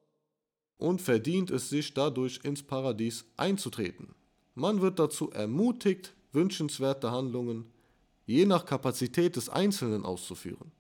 und 0.79 1.01
verdient 1.03 1.51
es 1.51 1.69
sich 1.69 1.95
dadurch 1.95 2.41
ins 2.43 2.63
Paradies 2.63 3.25
einzutreten. 3.37 4.15
Man 4.55 4.81
wird 4.81 4.99
dazu 4.99 5.31
ermutigt, 5.31 6.15
wünschenswerte 6.33 7.11
Handlungen 7.11 7.67
je 8.31 8.47
nach 8.47 8.65
Kapazität 8.65 9.35
des 9.35 9.49
Einzelnen 9.49 10.05
auszuführen. 10.05 10.71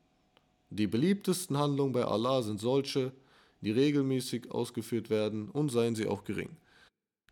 Die 0.70 0.86
beliebtesten 0.86 1.58
Handlungen 1.58 1.92
bei 1.92 2.04
Allah 2.04 2.42
sind 2.42 2.60
solche, 2.60 3.12
die 3.60 3.72
regelmäßig 3.72 4.52
ausgeführt 4.52 5.10
werden 5.10 5.48
und 5.50 5.70
seien 5.70 5.96
sie 5.96 6.06
auch 6.06 6.22
gering. 6.22 6.56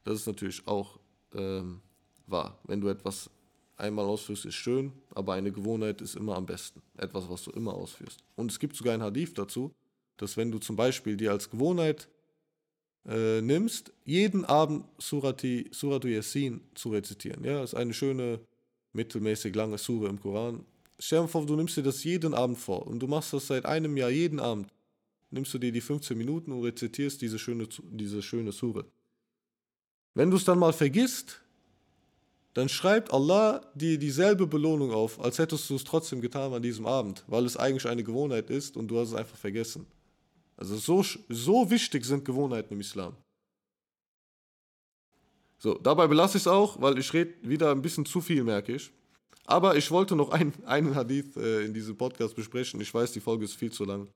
Das 0.02 0.16
ist 0.16 0.26
natürlich 0.26 0.66
auch 0.66 0.98
ähm, 1.34 1.80
wahr. 2.26 2.58
Wenn 2.64 2.80
du 2.80 2.88
etwas 2.88 3.30
einmal 3.78 4.04
ausführst, 4.04 4.44
ist 4.44 4.54
schön, 4.54 4.92
aber 5.14 5.34
eine 5.34 5.52
Gewohnheit 5.52 6.00
ist 6.00 6.16
immer 6.16 6.36
am 6.36 6.46
besten. 6.46 6.82
Etwas, 6.96 7.28
was 7.28 7.44
du 7.44 7.50
immer 7.52 7.74
ausführst. 7.74 8.20
Und 8.36 8.50
es 8.50 8.58
gibt 8.58 8.76
sogar 8.76 8.94
ein 8.94 9.02
Hadith 9.02 9.34
dazu, 9.34 9.72
dass 10.16 10.36
wenn 10.36 10.50
du 10.50 10.58
zum 10.58 10.76
Beispiel 10.76 11.16
dir 11.16 11.30
als 11.30 11.48
Gewohnheit 11.48 12.08
äh, 13.06 13.40
nimmst, 13.40 13.92
jeden 14.04 14.44
Abend 14.44 14.84
Surati, 14.98 15.70
Suratu 15.72 16.08
Yasin 16.08 16.60
zu 16.74 16.90
rezitieren. 16.90 17.44
Ja, 17.44 17.62
ist 17.62 17.74
eine 17.74 17.94
schöne, 17.94 18.40
mittelmäßig 18.92 19.54
lange 19.54 19.78
Sure 19.78 20.08
im 20.08 20.20
Koran. 20.20 20.64
Stell 20.98 21.22
dir 21.22 21.28
vor, 21.28 21.46
du 21.46 21.54
nimmst 21.54 21.76
dir 21.76 21.82
das 21.82 22.02
jeden 22.04 22.34
Abend 22.34 22.58
vor 22.58 22.86
und 22.86 22.98
du 22.98 23.06
machst 23.06 23.32
das 23.32 23.46
seit 23.46 23.64
einem 23.64 23.96
Jahr 23.96 24.10
jeden 24.10 24.40
Abend. 24.40 24.72
Nimmst 25.30 25.54
du 25.54 25.58
dir 25.58 25.70
die 25.70 25.80
15 25.80 26.18
Minuten 26.18 26.52
und 26.52 26.64
rezitierst 26.64 27.22
diese 27.22 27.38
schöne, 27.38 27.68
diese 27.82 28.22
schöne 28.22 28.50
Sure. 28.50 28.84
Wenn 30.14 30.30
du 30.30 30.36
es 30.36 30.44
dann 30.44 30.58
mal 30.58 30.72
vergisst, 30.72 31.40
dann 32.58 32.68
schreibt 32.68 33.12
Allah 33.12 33.64
dir 33.76 33.98
dieselbe 33.98 34.44
Belohnung 34.44 34.90
auf, 34.90 35.20
als 35.20 35.38
hättest 35.38 35.70
du 35.70 35.76
es 35.76 35.84
trotzdem 35.84 36.20
getan 36.20 36.52
an 36.52 36.60
diesem 36.60 36.86
Abend, 36.86 37.22
weil 37.28 37.44
es 37.44 37.56
eigentlich 37.56 37.86
eine 37.86 38.02
Gewohnheit 38.02 38.50
ist 38.50 38.76
und 38.76 38.88
du 38.88 38.98
hast 38.98 39.10
es 39.10 39.14
einfach 39.14 39.36
vergessen. 39.36 39.86
Also 40.56 40.76
so, 40.76 41.04
so 41.28 41.70
wichtig 41.70 42.04
sind 42.04 42.24
Gewohnheiten 42.24 42.74
im 42.74 42.80
Islam. 42.80 43.14
So, 45.58 45.74
dabei 45.74 46.08
belasse 46.08 46.36
ich 46.36 46.42
es 46.42 46.46
auch, 46.48 46.80
weil 46.82 46.98
ich 46.98 47.12
rede 47.12 47.32
wieder 47.42 47.70
ein 47.70 47.80
bisschen 47.80 48.04
zu 48.04 48.20
viel, 48.20 48.42
merke 48.42 48.74
ich. 48.74 48.90
Aber 49.44 49.76
ich 49.76 49.88
wollte 49.92 50.16
noch 50.16 50.30
ein, 50.30 50.52
einen 50.66 50.96
Hadith 50.96 51.36
äh, 51.36 51.64
in 51.64 51.72
diesem 51.72 51.96
Podcast 51.96 52.34
besprechen. 52.34 52.80
Ich 52.80 52.92
weiß, 52.92 53.12
die 53.12 53.20
Folge 53.20 53.44
ist 53.44 53.54
viel 53.54 53.70
zu 53.70 53.84
lang. 53.84 54.08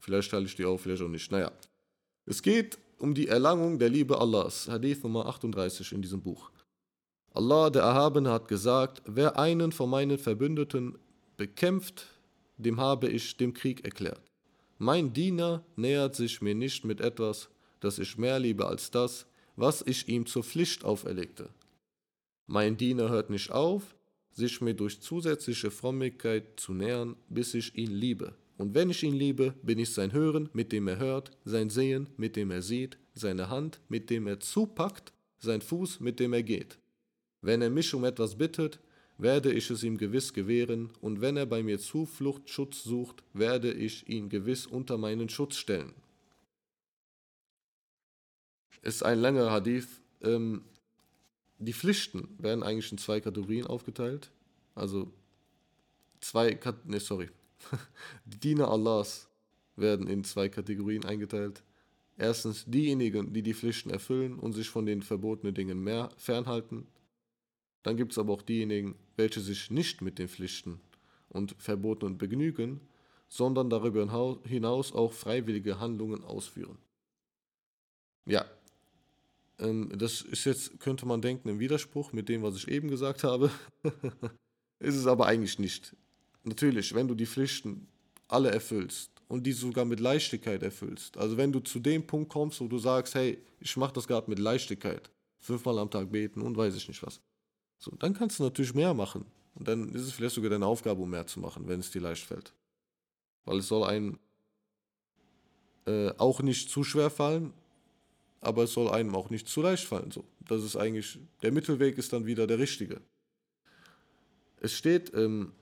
Vielleicht 0.00 0.32
teile 0.32 0.46
ich 0.46 0.56
die 0.56 0.64
auch, 0.64 0.78
vielleicht 0.78 1.02
auch 1.02 1.08
nicht. 1.08 1.30
Naja. 1.30 1.52
Es 2.26 2.42
geht 2.42 2.76
um 2.98 3.14
die 3.14 3.28
Erlangung 3.28 3.78
der 3.78 3.88
Liebe 3.88 4.18
Allahs. 4.18 4.66
Hadith 4.68 5.04
Nummer 5.04 5.26
38 5.26 5.92
in 5.92 6.02
diesem 6.02 6.20
Buch. 6.20 6.50
Allah, 7.36 7.68
der 7.68 7.82
Erhabene, 7.82 8.30
hat 8.30 8.46
gesagt, 8.46 9.02
wer 9.06 9.36
einen 9.36 9.72
von 9.72 9.90
meinen 9.90 10.18
Verbündeten 10.18 10.96
bekämpft, 11.36 12.06
dem 12.58 12.78
habe 12.78 13.08
ich 13.08 13.36
dem 13.36 13.52
Krieg 13.52 13.84
erklärt. 13.84 14.22
Mein 14.78 15.12
Diener 15.12 15.64
nähert 15.74 16.14
sich 16.14 16.40
mir 16.40 16.54
nicht 16.54 16.84
mit 16.84 17.00
etwas, 17.00 17.48
das 17.80 17.98
ich 17.98 18.16
mehr 18.16 18.38
liebe 18.38 18.66
als 18.66 18.92
das, 18.92 19.26
was 19.56 19.82
ich 19.82 20.08
ihm 20.08 20.26
zur 20.26 20.44
Pflicht 20.44 20.84
auferlegte. 20.84 21.48
Mein 22.46 22.76
Diener 22.76 23.08
hört 23.08 23.30
nicht 23.30 23.50
auf, 23.50 23.96
sich 24.30 24.60
mir 24.60 24.74
durch 24.74 25.00
zusätzliche 25.00 25.72
Frömmigkeit 25.72 26.60
zu 26.60 26.72
nähern, 26.72 27.16
bis 27.28 27.54
ich 27.54 27.74
ihn 27.74 27.90
liebe. 27.90 28.34
Und 28.58 28.74
wenn 28.74 28.90
ich 28.90 29.02
ihn 29.02 29.14
liebe, 29.14 29.54
bin 29.62 29.80
ich 29.80 29.92
sein 29.92 30.12
Hören, 30.12 30.50
mit 30.52 30.70
dem 30.70 30.86
er 30.86 30.98
hört, 30.98 31.32
sein 31.44 31.68
Sehen, 31.68 32.10
mit 32.16 32.36
dem 32.36 32.52
er 32.52 32.62
sieht, 32.62 32.96
seine 33.12 33.50
Hand, 33.50 33.80
mit 33.88 34.08
dem 34.08 34.28
er 34.28 34.38
zupackt, 34.38 35.12
sein 35.38 35.62
Fuß, 35.62 35.98
mit 35.98 36.20
dem 36.20 36.32
er 36.32 36.44
geht. 36.44 36.78
Wenn 37.44 37.60
er 37.60 37.68
mich 37.68 37.92
um 37.92 38.04
etwas 38.04 38.38
bittet, 38.38 38.80
werde 39.18 39.52
ich 39.52 39.68
es 39.68 39.82
ihm 39.82 39.98
gewiss 39.98 40.32
gewähren, 40.32 40.88
und 41.02 41.20
wenn 41.20 41.36
er 41.36 41.44
bei 41.44 41.62
mir 41.62 41.78
Zuflucht, 41.78 42.48
Schutz 42.48 42.82
sucht, 42.82 43.22
werde 43.34 43.70
ich 43.70 44.08
ihn 44.08 44.30
gewiss 44.30 44.66
unter 44.66 44.96
meinen 44.96 45.28
Schutz 45.28 45.56
stellen. 45.56 45.92
Ist 48.80 49.02
ein 49.02 49.18
langer 49.18 49.50
Hadith. 49.50 49.88
Ähm, 50.22 50.62
die 51.58 51.74
Pflichten 51.74 52.28
werden 52.38 52.62
eigentlich 52.62 52.90
in 52.90 52.96
zwei 52.96 53.20
Kategorien 53.20 53.66
aufgeteilt. 53.66 54.30
Also 54.74 55.12
zwei, 56.20 56.58
ne, 56.84 56.98
sorry. 56.98 57.28
Die 58.24 58.40
Diener 58.40 58.70
Allahs 58.70 59.28
werden 59.76 60.06
in 60.06 60.24
zwei 60.24 60.48
Kategorien 60.48 61.04
eingeteilt. 61.04 61.62
Erstens 62.16 62.64
diejenigen, 62.64 63.34
die 63.34 63.42
die 63.42 63.54
Pflichten 63.54 63.90
erfüllen 63.90 64.38
und 64.38 64.54
sich 64.54 64.70
von 64.70 64.86
den 64.86 65.02
verbotenen 65.02 65.54
Dingen 65.54 65.82
mehr 65.82 66.08
fernhalten. 66.16 66.86
Dann 67.84 67.96
gibt 67.96 68.12
es 68.12 68.18
aber 68.18 68.32
auch 68.32 68.42
diejenigen, 68.42 68.96
welche 69.16 69.40
sich 69.40 69.70
nicht 69.70 70.02
mit 70.02 70.18
den 70.18 70.28
Pflichten 70.28 70.80
und 71.28 71.54
Verboten 71.58 72.18
begnügen, 72.18 72.80
sondern 73.28 73.70
darüber 73.70 74.40
hinaus 74.44 74.92
auch 74.92 75.12
freiwillige 75.12 75.78
Handlungen 75.78 76.24
ausführen. 76.24 76.78
Ja, 78.26 78.46
ähm, 79.58 79.92
das 79.94 80.22
ist 80.22 80.46
jetzt, 80.46 80.80
könnte 80.80 81.06
man 81.06 81.20
denken, 81.20 81.48
ein 81.50 81.58
Widerspruch 81.58 82.12
mit 82.12 82.28
dem, 82.28 82.42
was 82.42 82.56
ich 82.56 82.68
eben 82.68 82.88
gesagt 82.88 83.22
habe. 83.22 83.50
ist 84.78 84.96
es 84.96 85.06
aber 85.06 85.26
eigentlich 85.26 85.58
nicht. 85.58 85.94
Natürlich, 86.42 86.94
wenn 86.94 87.06
du 87.06 87.14
die 87.14 87.26
Pflichten 87.26 87.86
alle 88.28 88.50
erfüllst 88.50 89.10
und 89.28 89.44
die 89.44 89.52
sogar 89.52 89.84
mit 89.84 90.00
Leichtigkeit 90.00 90.62
erfüllst, 90.62 91.18
also 91.18 91.36
wenn 91.36 91.52
du 91.52 91.60
zu 91.60 91.80
dem 91.80 92.06
Punkt 92.06 92.30
kommst, 92.30 92.60
wo 92.60 92.68
du 92.68 92.78
sagst, 92.78 93.14
hey, 93.14 93.38
ich 93.60 93.76
mache 93.76 93.92
das 93.92 94.08
gerade 94.08 94.30
mit 94.30 94.38
Leichtigkeit, 94.38 95.10
fünfmal 95.38 95.78
am 95.78 95.90
Tag 95.90 96.10
beten 96.10 96.40
und 96.40 96.56
weiß 96.56 96.74
ich 96.76 96.88
nicht 96.88 97.02
was, 97.02 97.20
so, 97.84 97.92
dann 97.98 98.14
kannst 98.14 98.38
du 98.38 98.44
natürlich 98.44 98.74
mehr 98.74 98.94
machen. 98.94 99.26
Und 99.54 99.68
dann 99.68 99.90
ist 99.90 100.02
es 100.02 100.12
vielleicht 100.12 100.34
sogar 100.34 100.50
deine 100.50 100.66
Aufgabe, 100.66 101.02
um 101.02 101.10
mehr 101.10 101.26
zu 101.26 101.38
machen, 101.38 101.68
wenn 101.68 101.80
es 101.80 101.90
dir 101.90 102.00
leicht 102.00 102.24
fällt. 102.24 102.52
Weil 103.44 103.58
es 103.58 103.68
soll 103.68 103.84
einem 103.84 104.18
äh, 105.86 106.10
auch 106.18 106.42
nicht 106.42 106.70
zu 106.70 106.82
schwer 106.82 107.10
fallen, 107.10 107.52
aber 108.40 108.64
es 108.64 108.72
soll 108.72 108.90
einem 108.90 109.14
auch 109.14 109.30
nicht 109.30 109.48
zu 109.48 109.62
leicht 109.62 109.84
fallen. 109.84 110.10
So, 110.10 110.24
das 110.40 110.64
ist 110.64 110.76
eigentlich, 110.76 111.18
der 111.42 111.52
Mittelweg 111.52 111.98
ist 111.98 112.12
dann 112.12 112.26
wieder 112.26 112.46
der 112.46 112.58
richtige. 112.58 113.00
Es 114.60 114.72
steht 114.72 115.12
ähm, 115.14 115.52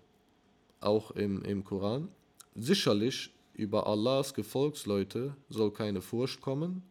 auch 0.81 1.11
im, 1.11 1.43
im 1.43 1.64
Koran, 1.64 2.09
sicherlich 2.55 3.31
über 3.52 3.87
Allahs 3.87 4.33
Gefolgsleute 4.33 5.37
soll 5.49 5.73
keine 5.73 6.00
Furcht 6.00 6.41
kommen, 6.41 6.83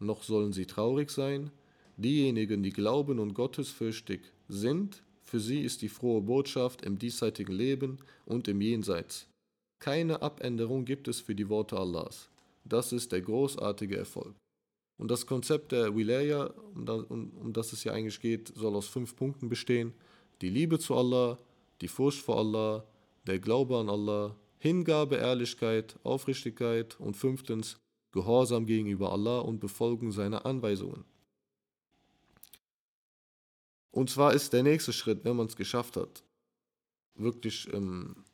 noch 0.00 0.22
sollen 0.22 0.52
sie 0.52 0.66
traurig 0.66 1.10
sein. 1.10 1.50
Diejenigen, 1.96 2.62
die 2.62 2.70
glauben 2.70 3.18
und 3.18 3.34
gottesfürchtig 3.34 4.20
sind, 4.48 5.02
für 5.22 5.40
sie 5.40 5.60
ist 5.60 5.82
die 5.82 5.88
frohe 5.88 6.22
Botschaft 6.22 6.82
im 6.82 6.98
diesseitigen 6.98 7.52
Leben 7.52 7.98
und 8.24 8.48
im 8.48 8.60
Jenseits. 8.60 9.28
Keine 9.78 10.22
Abänderung 10.22 10.84
gibt 10.84 11.06
es 11.06 11.20
für 11.20 11.34
die 11.34 11.48
Worte 11.48 11.78
Allahs. 11.78 12.30
Das 12.64 12.92
ist 12.92 13.12
der 13.12 13.20
großartige 13.20 13.96
Erfolg. 13.96 14.34
Und 14.98 15.10
das 15.10 15.26
Konzept 15.26 15.72
der 15.72 15.94
Wilaya, 15.94 16.52
um, 16.74 17.52
das, 17.52 17.72
es 17.72 17.84
ja 17.84 17.92
eigentlich 17.92 18.20
geht, 18.20 18.52
soll 18.56 18.74
aus 18.74 18.88
fünf 18.88 19.14
Punkten 19.14 19.48
bestehen. 19.48 19.94
Die 20.40 20.48
Liebe 20.48 20.78
zu 20.78 20.96
Allah, 20.96 21.38
die 21.80 21.88
Furcht 21.88 22.20
vor 22.20 22.38
Allah, 22.38 22.84
der 23.26 23.38
Glaube 23.38 23.78
an 23.78 23.88
Allah, 23.88 24.34
Hingabe, 24.58 25.16
Ehrlichkeit, 25.16 25.96
Aufrichtigkeit 26.02 26.98
und 26.98 27.16
fünftens 27.16 27.76
Gehorsam 28.12 28.66
gegenüber 28.66 29.12
Allah 29.12 29.40
und 29.40 29.60
Befolgen 29.60 30.10
seiner 30.10 30.44
Anweisungen. 30.46 31.04
Und 33.90 34.10
zwar 34.10 34.34
ist 34.34 34.52
der 34.52 34.62
nächste 34.62 34.92
Schritt, 34.92 35.24
wenn 35.24 35.36
man 35.36 35.46
es 35.46 35.56
geschafft 35.56 35.96
hat, 35.96 36.22
wirklich 37.14 37.72
ähm, 37.72 38.24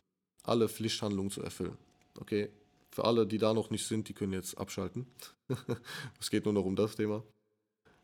alle 0.43 0.69
Pflichthandlungen 0.69 1.31
zu 1.31 1.43
erfüllen. 1.43 1.77
Okay, 2.19 2.51
für 2.91 3.05
alle, 3.05 3.27
die 3.27 3.39
da 3.39 3.55
noch 3.55 3.71
nicht 3.71 3.87
sind, 3.87 4.09
die 4.09 4.15
können 4.15 4.33
jetzt 4.33 4.57
abschalten. 4.57 5.07
es 6.21 6.31
geht 6.31 6.45
nur 6.45 6.55
noch 6.55 6.65
um 6.65 6.77
das 6.77 6.97
Thema. 6.97 7.25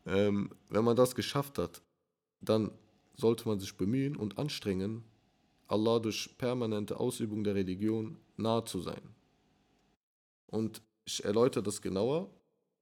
Ähm, 0.05 0.49
wenn 0.69 0.83
man 0.83 0.95
das 0.95 1.15
geschafft 1.15 1.57
hat, 1.57 1.81
dann 2.41 2.71
sollte 3.15 3.47
man 3.47 3.59
sich 3.59 3.75
bemühen 3.75 4.15
und 4.15 4.37
anstrengen, 4.37 5.03
Allah 5.67 5.99
durch 5.99 6.37
permanente 6.37 6.99
Ausübung 6.99 7.43
der 7.43 7.55
Religion 7.55 8.17
nahe 8.35 8.65
zu 8.65 8.81
sein. 8.81 9.01
Und 10.47 10.81
ich 11.05 11.23
erläutere 11.23 11.63
das 11.63 11.81
genauer. 11.81 12.29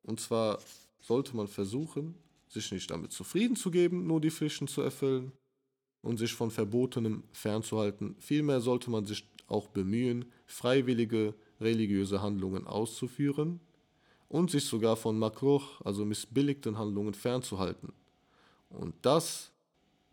Und 0.02 0.20
zwar 0.20 0.60
sollte 1.02 1.36
man 1.36 1.48
versuchen, 1.48 2.16
sich 2.50 2.72
nicht 2.72 2.92
damit 2.92 3.14
zufrieden 3.14 3.56
zu 3.56 3.72
geben, 3.72 4.08
nur 4.08 4.20
die 4.20 4.32
Pflichten 4.32 4.68
zu 4.68 4.82
erfüllen 4.82 5.32
und 6.02 6.18
sich 6.18 6.34
von 6.34 6.52
Verbotenem 6.52 7.24
fernzuhalten. 7.32 8.16
Vielmehr 8.20 8.60
sollte 8.60 8.90
man 8.90 9.06
sich 9.06 9.26
auch 9.48 9.68
bemühen, 9.68 10.26
freiwillige 10.46 11.34
religiöse 11.62 12.22
Handlungen 12.22 12.68
auszuführen 12.68 13.60
und 14.28 14.52
sich 14.52 14.66
sogar 14.66 14.96
von 14.96 15.18
Makruch, 15.18 15.82
also 15.82 16.06
missbilligten 16.06 16.78
Handlungen 16.78 17.14
fernzuhalten. 17.14 17.94
Und 18.70 18.94
das 19.02 19.52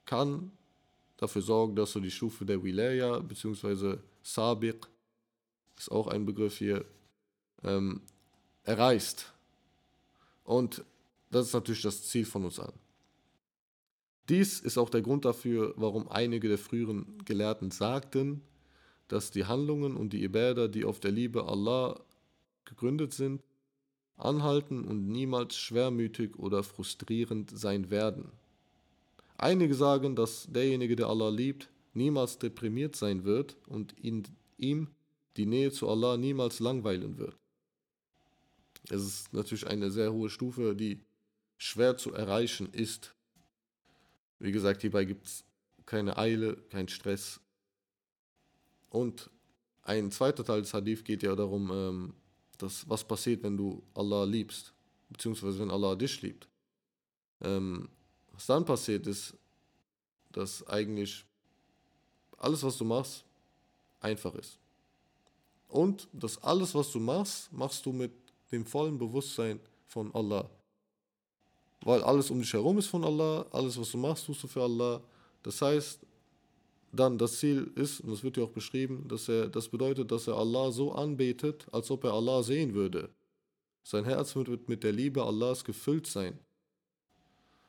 kann 0.05 0.53
dafür 1.17 1.43
sorgen, 1.43 1.77
dass 1.77 1.93
du 1.93 2.01
die 2.01 2.11
Stufe 2.11 2.45
der 2.45 2.63
Wilaya 2.63 3.19
bzw. 3.19 3.99
Sabiq, 4.23 4.89
ist 5.77 5.91
auch 5.91 6.07
ein 6.07 6.25
Begriff 6.25 6.59
hier, 6.59 6.85
ähm, 7.63 8.01
erreichst. 8.65 9.33
Und 10.45 10.83
das 11.31 11.47
ist 11.47 11.53
natürlich 11.55 11.83
das 11.83 12.03
Ziel 12.05 12.25
von 12.25 12.45
uns 12.45 12.59
allen. 12.59 12.79
Dies 14.29 14.61
ist 14.61 14.79
auch 14.79 14.91
der 14.91 15.03
Grund 15.03 15.25
dafür, 15.25 15.73
warum 15.77 16.09
einige 16.09 16.49
der 16.49 16.59
früheren 16.59 17.25
Gelehrten 17.25 17.71
sagten, 17.71 18.43
dass 19.09 19.31
die 19.31 19.45
Handlungen 19.45 19.97
und 19.97 20.13
die 20.13 20.25
Ibadah, 20.25 20.67
die 20.67 20.85
auf 20.85 20.99
der 20.99 21.13
Liebe 21.13 21.47
Allah 21.47 22.01
gegründet 22.65 23.15
sind, 23.15 23.43
anhalten 24.17 24.85
und 24.85 25.09
niemals 25.09 25.57
schwermütig 25.57 26.37
oder 26.37 26.65
frustrierend 26.65 27.57
sein 27.57 27.91
werden. 27.91 28.33
Einige 29.39 29.75
sagen, 29.75 30.17
dass 30.17 30.47
derjenige, 30.51 30.97
der 30.97 31.09
Allah 31.09 31.29
liebt, 31.29 31.69
niemals 31.93 32.39
deprimiert 32.39 32.97
sein 32.97 33.25
wird 33.25 33.57
und 33.67 33.95
ihn, 34.03 34.25
ihm 34.59 34.89
die 35.37 35.47
Nähe 35.47 35.71
zu 35.71 35.89
Allah 35.89 36.17
niemals 36.17 36.59
langweilen 36.59 37.19
wird. 37.19 37.37
Es 38.89 39.05
ist 39.05 39.33
natürlich 39.33 39.67
eine 39.67 39.91
sehr 39.91 40.13
hohe 40.13 40.31
Stufe, 40.31 40.75
die 40.75 41.01
schwer 41.57 41.97
zu 41.97 42.13
erreichen 42.13 42.73
ist. 42.73 43.15
Wie 44.39 44.53
gesagt, 44.53 44.83
hierbei 44.83 45.05
gibt 45.05 45.27
es 45.27 45.45
keine 45.87 46.17
Eile, 46.19 46.57
kein 46.71 46.89
Stress. 46.89 47.41
Und 48.91 49.31
ein 49.83 50.11
zweiter 50.11 50.45
Teil 50.45 50.63
des 50.63 50.75
Hadith 50.75 51.05
geht 51.05 51.23
ja 51.23 51.35
darum, 51.35 51.71
ähm, 51.73 52.15
dass, 52.59 52.89
was 52.89 53.05
passiert, 53.05 53.43
wenn 53.43 53.57
du 53.57 53.83
Allah 53.95 54.25
liebst, 54.25 54.73
beziehungsweise 55.09 55.61
wenn 55.61 55.71
Allah 55.71 55.95
dich 55.95 56.21
liebt. 56.23 56.49
Ähm, 57.41 57.89
was 58.33 58.47
dann 58.47 58.65
passiert 58.65 59.07
ist, 59.07 59.37
dass 60.33 60.67
eigentlich 60.67 61.25
alles, 62.39 62.63
was 62.63 62.77
du 62.77 62.85
machst, 62.85 63.25
einfach 64.01 64.35
ist. 64.35 64.59
Und 65.69 66.09
dass 66.13 66.43
alles, 66.43 66.75
was 66.75 66.91
du 66.93 67.01
machst, 67.01 67.53
machst 67.53 67.85
du 67.87 67.93
mit 67.93 68.13
dem 68.53 68.65
vollen 68.65 68.99
Bewusstsein 68.99 69.61
von 69.87 70.15
Allah. 70.15 70.49
Weil 71.87 72.03
alles 72.03 72.33
um 72.33 72.41
dich 72.41 72.53
herum 72.53 72.79
ist 72.79 72.89
von 72.89 73.05
Allah, 73.05 73.47
alles, 73.53 73.79
was 73.79 73.93
du 73.93 73.99
machst, 73.99 74.27
tust 74.27 74.43
du 74.43 74.49
für 74.49 74.61
Allah. 74.61 75.01
Das 75.45 75.63
heißt, 75.63 76.01
dann 76.91 77.17
das 77.17 77.39
Ziel 77.39 77.71
ist, 77.77 78.01
und 78.01 78.11
das 78.11 78.25
wird 78.25 78.37
ja 78.37 78.43
auch 78.43 78.51
beschrieben, 78.51 79.07
dass 79.07 79.29
er, 79.29 79.49
das 79.49 79.69
bedeutet, 79.69 80.11
dass 80.11 80.27
er 80.27 80.35
Allah 80.35 80.73
so 80.73 80.91
anbetet, 80.91 81.65
als 81.71 81.89
ob 81.93 82.03
er 82.03 82.13
Allah 82.13 82.43
sehen 82.43 82.75
würde. 82.75 83.11
Sein 83.85 84.05
Herz 84.05 84.35
wird 84.35 84.69
mit 84.69 84.83
der 84.83 84.91
Liebe 84.91 85.23
Allahs 85.23 85.63
gefüllt 85.63 86.09
sein. 86.09 86.37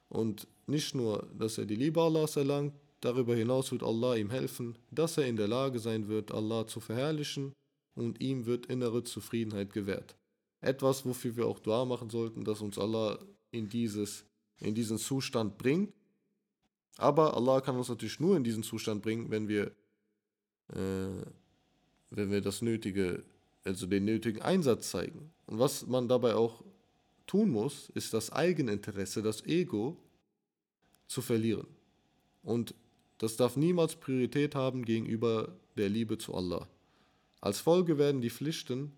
Und 0.10 0.48
nicht 0.66 0.96
nur, 0.96 1.28
dass 1.38 1.60
er 1.60 1.68
die 1.68 1.76
Liebe 1.76 2.02
Allahs 2.02 2.38
erlangt, 2.38 2.74
darüber 3.02 3.36
hinaus 3.36 3.72
wird 3.72 3.84
Allah 3.84 4.16
ihm 4.16 4.32
helfen, 4.32 4.80
dass 4.90 5.20
er 5.20 5.28
in 5.28 5.36
der 5.36 5.48
Lage 5.48 5.78
sein 5.78 6.08
wird, 6.08 6.32
Allah 6.32 6.66
zu 6.66 6.80
verherrlichen 6.80 7.54
und 7.94 8.20
ihm 8.20 8.48
wird 8.48 8.66
innere 8.66 9.04
Zufriedenheit 9.04 9.74
gewährt. 9.74 10.16
Etwas, 10.60 11.06
wofür 11.06 11.36
wir 11.36 11.46
auch 11.46 11.60
Dua 11.60 11.86
machen 11.86 12.10
sollten, 12.10 12.44
dass 12.44 12.62
uns 12.62 12.80
Allah 12.80 13.20
in, 13.52 13.70
dieses, 13.70 14.26
in 14.60 14.76
diesen 14.76 14.98
Zustand 14.98 15.58
bringt. 15.58 15.94
Aber 16.98 17.36
Allah 17.36 17.62
kann 17.62 17.78
uns 17.78 17.90
natürlich 17.90 18.20
nur 18.20 18.36
in 18.36 18.44
diesen 18.44 18.64
Zustand 18.64 19.02
bringen, 19.02 19.30
wenn 19.30 19.48
wir, 19.48 19.68
äh, 20.70 21.26
wenn 22.10 22.32
wir 22.32 22.42
das 22.42 22.62
nötige, 22.62 23.24
also 23.64 23.86
den 23.86 24.06
nötigen 24.06 24.42
Einsatz 24.42 24.92
zeigen. 24.92 25.32
Und 25.46 25.60
was 25.60 25.86
man 25.86 26.08
dabei 26.08 26.36
auch 26.36 26.64
tun 27.28 27.52
muss, 27.52 27.90
ist 27.90 28.14
das 28.14 28.32
Eigeninteresse, 28.32 29.22
das 29.22 29.46
Ego 29.46 29.98
zu 31.08 31.22
verlieren. 31.22 31.68
Und 32.42 32.74
das 33.18 33.36
darf 33.36 33.58
niemals 33.58 33.96
Priorität 33.96 34.56
haben 34.56 34.86
gegenüber 34.86 35.56
der 35.76 35.90
Liebe 35.90 36.18
zu 36.18 36.34
Allah. 36.34 36.68
Als 37.42 37.60
Folge 37.60 37.98
werden 37.98 38.22
die 38.22 38.30
Pflichten 38.30 38.94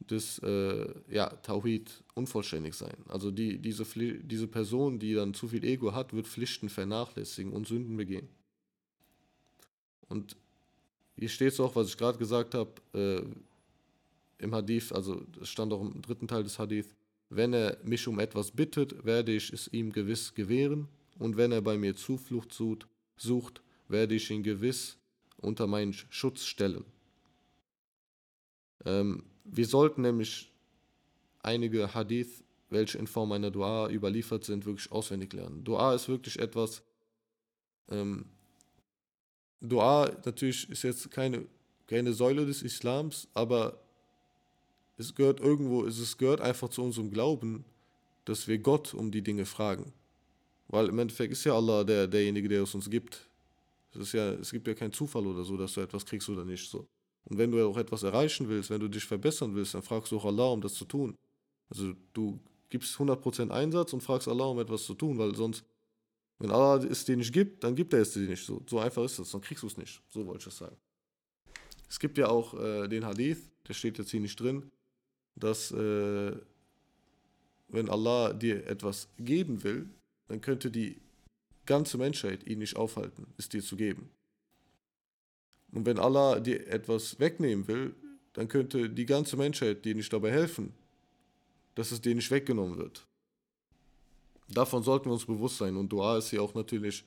des 0.00 0.38
äh, 0.40 0.94
ja, 1.10 1.28
Tawhid 1.28 2.02
unvollständig 2.14 2.74
sein. 2.74 2.96
Also 3.08 3.30
die, 3.30 3.58
diese, 3.58 3.84
diese 3.94 4.46
Person, 4.46 4.98
die 4.98 5.14
dann 5.14 5.34
zu 5.34 5.48
viel 5.48 5.64
Ego 5.64 5.92
hat, 5.92 6.12
wird 6.12 6.26
Pflichten 6.26 6.68
vernachlässigen 6.68 7.52
und 7.52 7.66
Sünden 7.66 7.96
begehen. 7.96 8.28
Und 10.08 10.36
hier 11.16 11.28
steht 11.28 11.52
es 11.52 11.60
auch, 11.60 11.74
was 11.74 11.88
ich 11.88 11.96
gerade 11.96 12.18
gesagt 12.18 12.54
habe, 12.54 12.72
äh, 12.94 13.22
im 14.38 14.54
Hadith, 14.54 14.92
also 14.92 15.24
es 15.40 15.48
stand 15.48 15.72
auch 15.72 15.80
im 15.80 16.02
dritten 16.02 16.28
Teil 16.28 16.42
des 16.42 16.58
Hadith, 16.58 16.94
wenn 17.30 17.54
er 17.54 17.78
mich 17.82 18.06
um 18.06 18.20
etwas 18.20 18.50
bittet, 18.50 19.04
werde 19.04 19.32
ich 19.32 19.52
es 19.52 19.68
ihm 19.72 19.92
gewiss 19.92 20.34
gewähren, 20.34 20.88
und 21.18 21.36
wenn 21.36 21.52
er 21.52 21.62
bei 21.62 21.78
mir 21.78 21.96
Zuflucht 21.96 22.52
sucht, 22.52 22.86
sucht 23.16 23.62
werde 23.88 24.14
ich 24.14 24.30
ihn 24.30 24.42
gewiss 24.42 24.98
unter 25.38 25.66
meinen 25.66 25.92
Schutz 25.92 26.44
stellen. 26.44 26.84
Ähm, 28.84 29.22
wir 29.50 29.66
sollten 29.66 30.02
nämlich 30.02 30.50
einige 31.42 31.94
Hadith, 31.94 32.44
welche 32.70 32.98
in 32.98 33.06
Form 33.06 33.32
einer 33.32 33.50
Dua 33.50 33.88
überliefert 33.88 34.44
sind, 34.44 34.66
wirklich 34.66 34.90
auswendig 34.90 35.32
lernen. 35.32 35.62
Dua 35.64 35.94
ist 35.94 36.08
wirklich 36.08 36.38
etwas, 36.38 36.82
ähm, 37.90 38.26
Dua 39.60 40.10
natürlich 40.24 40.68
ist 40.68 40.82
jetzt 40.82 41.10
keine, 41.10 41.46
keine 41.86 42.12
Säule 42.12 42.44
des 42.44 42.62
Islams, 42.62 43.28
aber 43.34 43.80
es 44.98 45.14
gehört 45.14 45.40
irgendwo, 45.40 45.84
es 45.84 46.18
gehört 46.18 46.40
einfach 46.40 46.68
zu 46.68 46.82
unserem 46.82 47.10
Glauben, 47.10 47.64
dass 48.24 48.48
wir 48.48 48.58
Gott 48.58 48.94
um 48.94 49.10
die 49.10 49.22
Dinge 49.22 49.46
fragen. 49.46 49.92
Weil 50.68 50.88
im 50.88 50.98
Endeffekt 50.98 51.32
ist 51.32 51.44
ja 51.44 51.54
Allah 51.54 51.84
der, 51.84 52.08
derjenige, 52.08 52.48
der 52.48 52.62
es 52.62 52.74
uns 52.74 52.90
gibt. 52.90 53.28
Es, 53.94 54.00
ist 54.00 54.12
ja, 54.12 54.32
es 54.32 54.50
gibt 54.50 54.66
ja 54.66 54.74
keinen 54.74 54.92
Zufall 54.92 55.26
oder 55.26 55.44
so, 55.44 55.56
dass 55.56 55.74
du 55.74 55.80
etwas 55.80 56.04
kriegst 56.04 56.28
oder 56.28 56.44
nicht. 56.44 56.68
So. 56.68 56.86
Und 57.28 57.38
wenn 57.38 57.50
du 57.50 57.68
auch 57.68 57.76
etwas 57.76 58.02
erreichen 58.04 58.48
willst, 58.48 58.70
wenn 58.70 58.80
du 58.80 58.88
dich 58.88 59.04
verbessern 59.04 59.54
willst, 59.54 59.74
dann 59.74 59.82
fragst 59.82 60.12
du 60.12 60.16
auch 60.16 60.24
Allah, 60.24 60.46
um 60.46 60.60
das 60.60 60.74
zu 60.74 60.84
tun. 60.84 61.16
Also 61.68 61.92
du 62.12 62.38
gibst 62.70 62.96
100% 62.96 63.50
Einsatz 63.50 63.92
und 63.92 64.02
fragst 64.02 64.28
Allah, 64.28 64.44
um 64.44 64.58
etwas 64.60 64.84
zu 64.84 64.94
tun, 64.94 65.18
weil 65.18 65.34
sonst, 65.34 65.64
wenn 66.38 66.50
Allah 66.50 66.84
es 66.84 67.04
dir 67.04 67.16
nicht 67.16 67.32
gibt, 67.32 67.64
dann 67.64 67.74
gibt 67.74 67.92
er 67.92 68.00
es 68.00 68.12
dir 68.12 68.20
nicht. 68.20 68.44
So, 68.44 68.62
so 68.66 68.78
einfach 68.78 69.04
ist 69.04 69.18
es, 69.18 69.30
dann 69.30 69.40
kriegst 69.40 69.62
du 69.62 69.66
es 69.66 69.76
nicht. 69.76 70.00
So 70.08 70.24
wollte 70.26 70.38
ich 70.38 70.44
das 70.44 70.58
sagen. 70.58 70.76
Es 71.88 71.98
gibt 71.98 72.18
ja 72.18 72.28
auch 72.28 72.54
äh, 72.54 72.88
den 72.88 73.04
Hadith, 73.04 73.50
der 73.66 73.74
steht 73.74 73.98
jetzt 73.98 74.10
hier 74.10 74.20
nicht 74.20 74.38
drin, 74.38 74.70
dass 75.34 75.72
äh, 75.72 76.36
wenn 77.68 77.90
Allah 77.90 78.32
dir 78.32 78.66
etwas 78.66 79.08
geben 79.18 79.64
will, 79.64 79.88
dann 80.28 80.40
könnte 80.40 80.70
die 80.70 81.00
ganze 81.64 81.98
Menschheit 81.98 82.46
ihn 82.46 82.60
nicht 82.60 82.76
aufhalten, 82.76 83.26
es 83.36 83.48
dir 83.48 83.62
zu 83.62 83.76
geben. 83.76 84.10
Und 85.76 85.84
wenn 85.84 85.98
Allah 85.98 86.40
dir 86.40 86.66
etwas 86.68 87.20
wegnehmen 87.20 87.68
will, 87.68 87.94
dann 88.32 88.48
könnte 88.48 88.88
die 88.88 89.04
ganze 89.04 89.36
Menschheit 89.36 89.84
dir 89.84 89.94
nicht 89.94 90.10
dabei 90.10 90.30
helfen, 90.30 90.72
dass 91.74 91.92
es 91.92 92.00
dir 92.00 92.14
nicht 92.14 92.30
weggenommen 92.30 92.78
wird. 92.78 93.06
Davon 94.48 94.82
sollten 94.82 95.10
wir 95.10 95.12
uns 95.12 95.26
bewusst 95.26 95.58
sein. 95.58 95.76
Und 95.76 95.90
Dua 95.90 96.16
ist 96.16 96.30
hier 96.30 96.42
auch 96.42 96.54
natürlich 96.54 97.04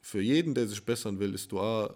für 0.00 0.20
jeden, 0.20 0.54
der 0.54 0.68
sich 0.68 0.84
bessern 0.84 1.18
will, 1.18 1.34
ist 1.34 1.50
Dua 1.50 1.92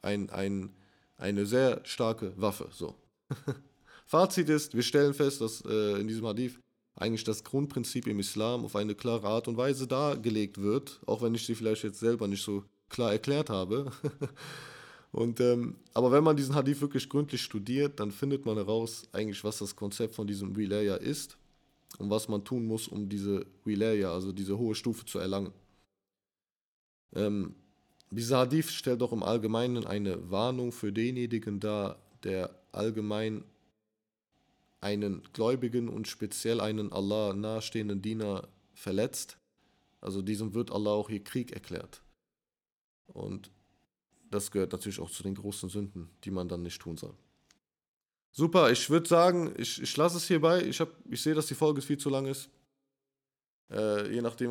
ein, 0.00 0.30
ein, 0.30 0.70
eine 1.18 1.44
sehr 1.44 1.82
starke 1.84 2.32
Waffe. 2.40 2.68
So. 2.72 2.94
Fazit 4.06 4.48
ist, 4.48 4.74
wir 4.74 4.82
stellen 4.82 5.12
fest, 5.12 5.42
dass 5.42 5.62
äh, 5.66 6.00
in 6.00 6.08
diesem 6.08 6.26
Hadith 6.26 6.58
eigentlich 6.94 7.24
das 7.24 7.44
Grundprinzip 7.44 8.06
im 8.06 8.20
Islam 8.20 8.64
auf 8.64 8.74
eine 8.74 8.94
klare 8.94 9.26
Art 9.26 9.48
und 9.48 9.58
Weise 9.58 9.86
dargelegt 9.86 10.62
wird, 10.62 10.98
auch 11.04 11.20
wenn 11.20 11.34
ich 11.34 11.44
sie 11.44 11.54
vielleicht 11.54 11.84
jetzt 11.84 12.00
selber 12.00 12.26
nicht 12.26 12.42
so 12.42 12.64
klar 12.88 13.12
erklärt 13.12 13.50
habe. 13.50 13.92
und, 15.12 15.40
ähm, 15.40 15.76
aber 15.92 16.12
wenn 16.12 16.22
man 16.22 16.36
diesen 16.36 16.54
Hadith 16.54 16.80
wirklich 16.80 17.08
gründlich 17.08 17.42
studiert, 17.42 17.98
dann 17.98 18.12
findet 18.12 18.46
man 18.46 18.56
heraus, 18.56 19.08
eigentlich, 19.12 19.42
was 19.42 19.58
das 19.58 19.74
Konzept 19.74 20.14
von 20.14 20.26
diesem 20.26 20.56
Wilaya 20.56 20.96
ist 20.96 21.36
und 21.98 22.10
was 22.10 22.28
man 22.28 22.44
tun 22.44 22.66
muss, 22.66 22.86
um 22.86 23.08
diese 23.08 23.44
Wilaya, 23.64 24.12
also 24.12 24.32
diese 24.32 24.56
hohe 24.56 24.74
Stufe 24.74 25.04
zu 25.04 25.18
erlangen. 25.18 25.52
Ähm, 27.12 27.56
dieser 28.10 28.38
Hadith 28.38 28.70
stellt 28.70 29.02
auch 29.02 29.12
im 29.12 29.24
Allgemeinen 29.24 29.86
eine 29.86 30.30
Warnung 30.30 30.70
für 30.70 30.92
denjenigen 30.92 31.58
dar, 31.58 31.98
der 32.22 32.54
allgemein 32.70 33.44
einen 34.80 35.22
Gläubigen 35.32 35.88
und 35.88 36.06
speziell 36.06 36.60
einen 36.60 36.92
Allah 36.92 37.34
nahestehenden 37.34 38.00
Diener 38.00 38.48
verletzt, 38.74 39.38
also 40.00 40.22
diesem 40.22 40.54
wird 40.54 40.70
Allah 40.70 40.92
auch 40.92 41.10
hier 41.10 41.22
Krieg 41.22 41.52
erklärt. 41.52 42.02
Und 43.08 43.50
das 44.30 44.50
gehört 44.50 44.72
natürlich 44.72 45.00
auch 45.00 45.10
zu 45.10 45.22
den 45.22 45.34
großen 45.34 45.68
Sünden, 45.68 46.10
die 46.24 46.30
man 46.30 46.48
dann 46.48 46.62
nicht 46.62 46.80
tun 46.80 46.96
soll. 46.96 47.14
Super, 48.32 48.70
ich 48.70 48.88
würde 48.88 49.08
sagen, 49.08 49.52
ich, 49.56 49.82
ich 49.82 49.96
lasse 49.96 50.16
es 50.16 50.26
hierbei. 50.26 50.62
Ich, 50.64 50.80
ich 51.10 51.20
sehe, 51.20 51.34
dass 51.34 51.46
die 51.46 51.54
Folge 51.54 51.82
viel 51.82 51.98
zu 51.98 52.10
lang 52.10 52.26
ist. 52.26 52.48
Äh, 53.72 54.12
je 54.14 54.22
nachdem 54.22 54.50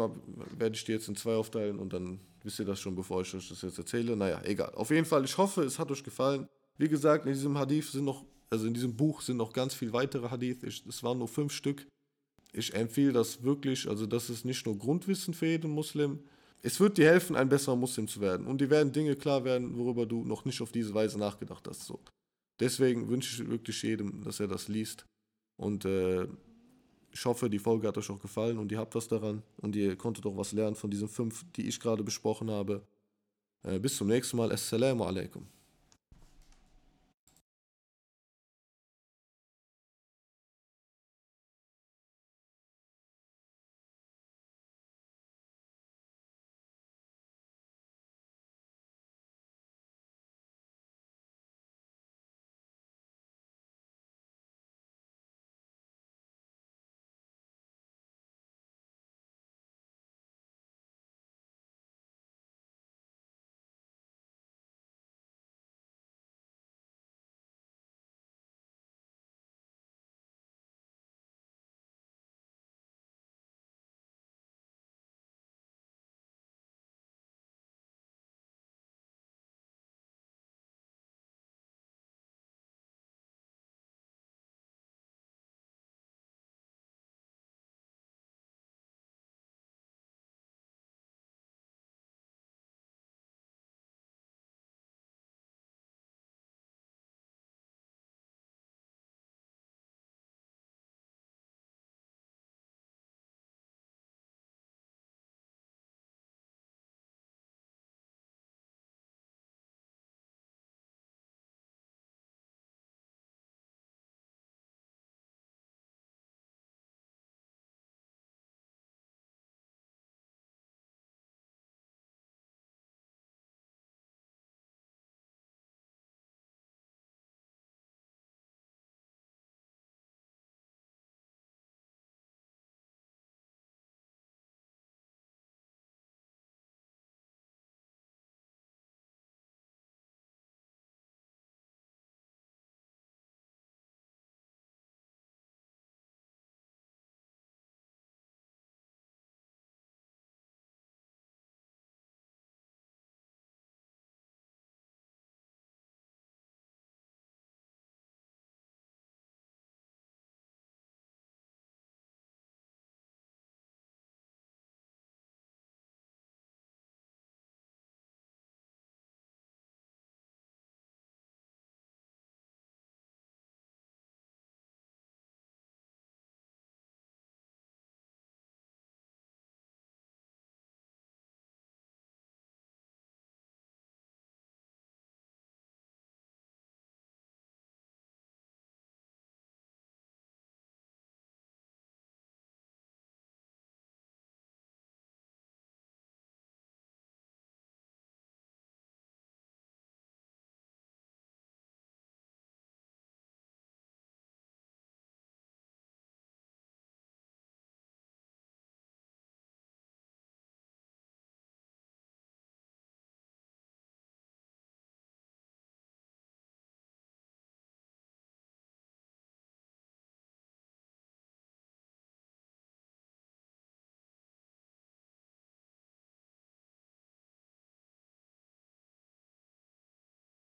werde 0.57 0.75
ich 0.75 0.83
die 0.83 0.91
jetzt 0.91 1.07
in 1.07 1.15
zwei 1.15 1.35
aufteilen 1.35 1.79
und 1.79 1.93
dann 1.93 2.19
wisst 2.43 2.59
ihr 2.59 2.65
das 2.65 2.79
schon, 2.79 2.95
bevor 2.95 3.21
ich 3.21 3.33
euch 3.33 3.47
das 3.47 3.61
jetzt 3.61 3.77
erzähle. 3.77 4.15
Naja, 4.15 4.41
egal. 4.43 4.73
Auf 4.75 4.89
jeden 4.91 5.05
Fall, 5.05 5.23
ich 5.23 5.37
hoffe, 5.37 5.63
es 5.63 5.79
hat 5.79 5.91
euch 5.91 6.03
gefallen. 6.03 6.47
Wie 6.77 6.89
gesagt, 6.89 7.25
in 7.25 7.33
diesem 7.33 7.57
Hadith 7.57 7.91
sind 7.91 8.05
noch 8.05 8.25
also 8.49 8.65
in 8.65 8.73
diesem 8.73 8.95
Buch 8.95 9.21
sind 9.21 9.37
noch 9.37 9.53
ganz 9.53 9.73
viele 9.73 9.93
weitere 9.93 10.29
Hadith. 10.29 10.63
es 10.63 11.03
waren 11.03 11.19
nur 11.19 11.27
fünf 11.27 11.53
Stück. 11.53 11.87
Ich 12.51 12.73
empfehle 12.73 13.13
das 13.13 13.43
wirklich. 13.43 13.87
Also 13.87 14.07
das 14.07 14.29
ist 14.29 14.43
nicht 14.43 14.65
nur 14.65 14.77
Grundwissen 14.77 15.33
für 15.33 15.45
jeden 15.45 15.69
Muslim. 15.71 16.19
Es 16.61 16.79
wird 16.79 16.97
dir 16.97 17.07
helfen, 17.07 17.35
ein 17.35 17.49
besserer 17.49 17.75
Muslim 17.75 18.07
zu 18.07 18.19
werden. 18.19 18.45
Und 18.45 18.59
dir 18.59 18.69
werden 18.69 18.91
Dinge 18.91 19.15
klar 19.15 19.43
werden, 19.43 19.77
worüber 19.77 20.05
du 20.05 20.25
noch 20.25 20.45
nicht 20.45 20.61
auf 20.61 20.71
diese 20.71 20.93
Weise 20.93 21.17
nachgedacht 21.17 21.67
hast. 21.67 21.85
So. 21.85 21.99
Deswegen 22.59 23.07
wünsche 23.09 23.41
ich 23.43 23.49
wirklich 23.49 23.81
jedem, 23.81 24.23
dass 24.23 24.39
er 24.39 24.47
das 24.47 24.67
liest. 24.67 25.05
Und 25.57 25.85
äh, 25.85 26.27
ich 27.11 27.25
hoffe, 27.25 27.49
die 27.49 27.59
Folge 27.59 27.87
hat 27.87 27.97
euch 27.97 28.09
auch 28.09 28.21
gefallen 28.21 28.57
und 28.57 28.71
ihr 28.71 28.77
habt 28.77 28.95
was 28.95 29.07
daran. 29.07 29.41
Und 29.57 29.75
ihr 29.75 29.95
konntet 29.95 30.25
auch 30.25 30.35
was 30.37 30.51
lernen 30.51 30.75
von 30.75 30.91
diesen 30.91 31.07
fünf, 31.07 31.45
die 31.55 31.67
ich 31.67 31.79
gerade 31.79 32.03
besprochen 32.03 32.51
habe. 32.51 32.83
Äh, 33.63 33.79
bis 33.79 33.95
zum 33.95 34.07
nächsten 34.07 34.37
Mal. 34.37 34.51
Assalamu 34.51 35.03
alaikum. 35.03 35.47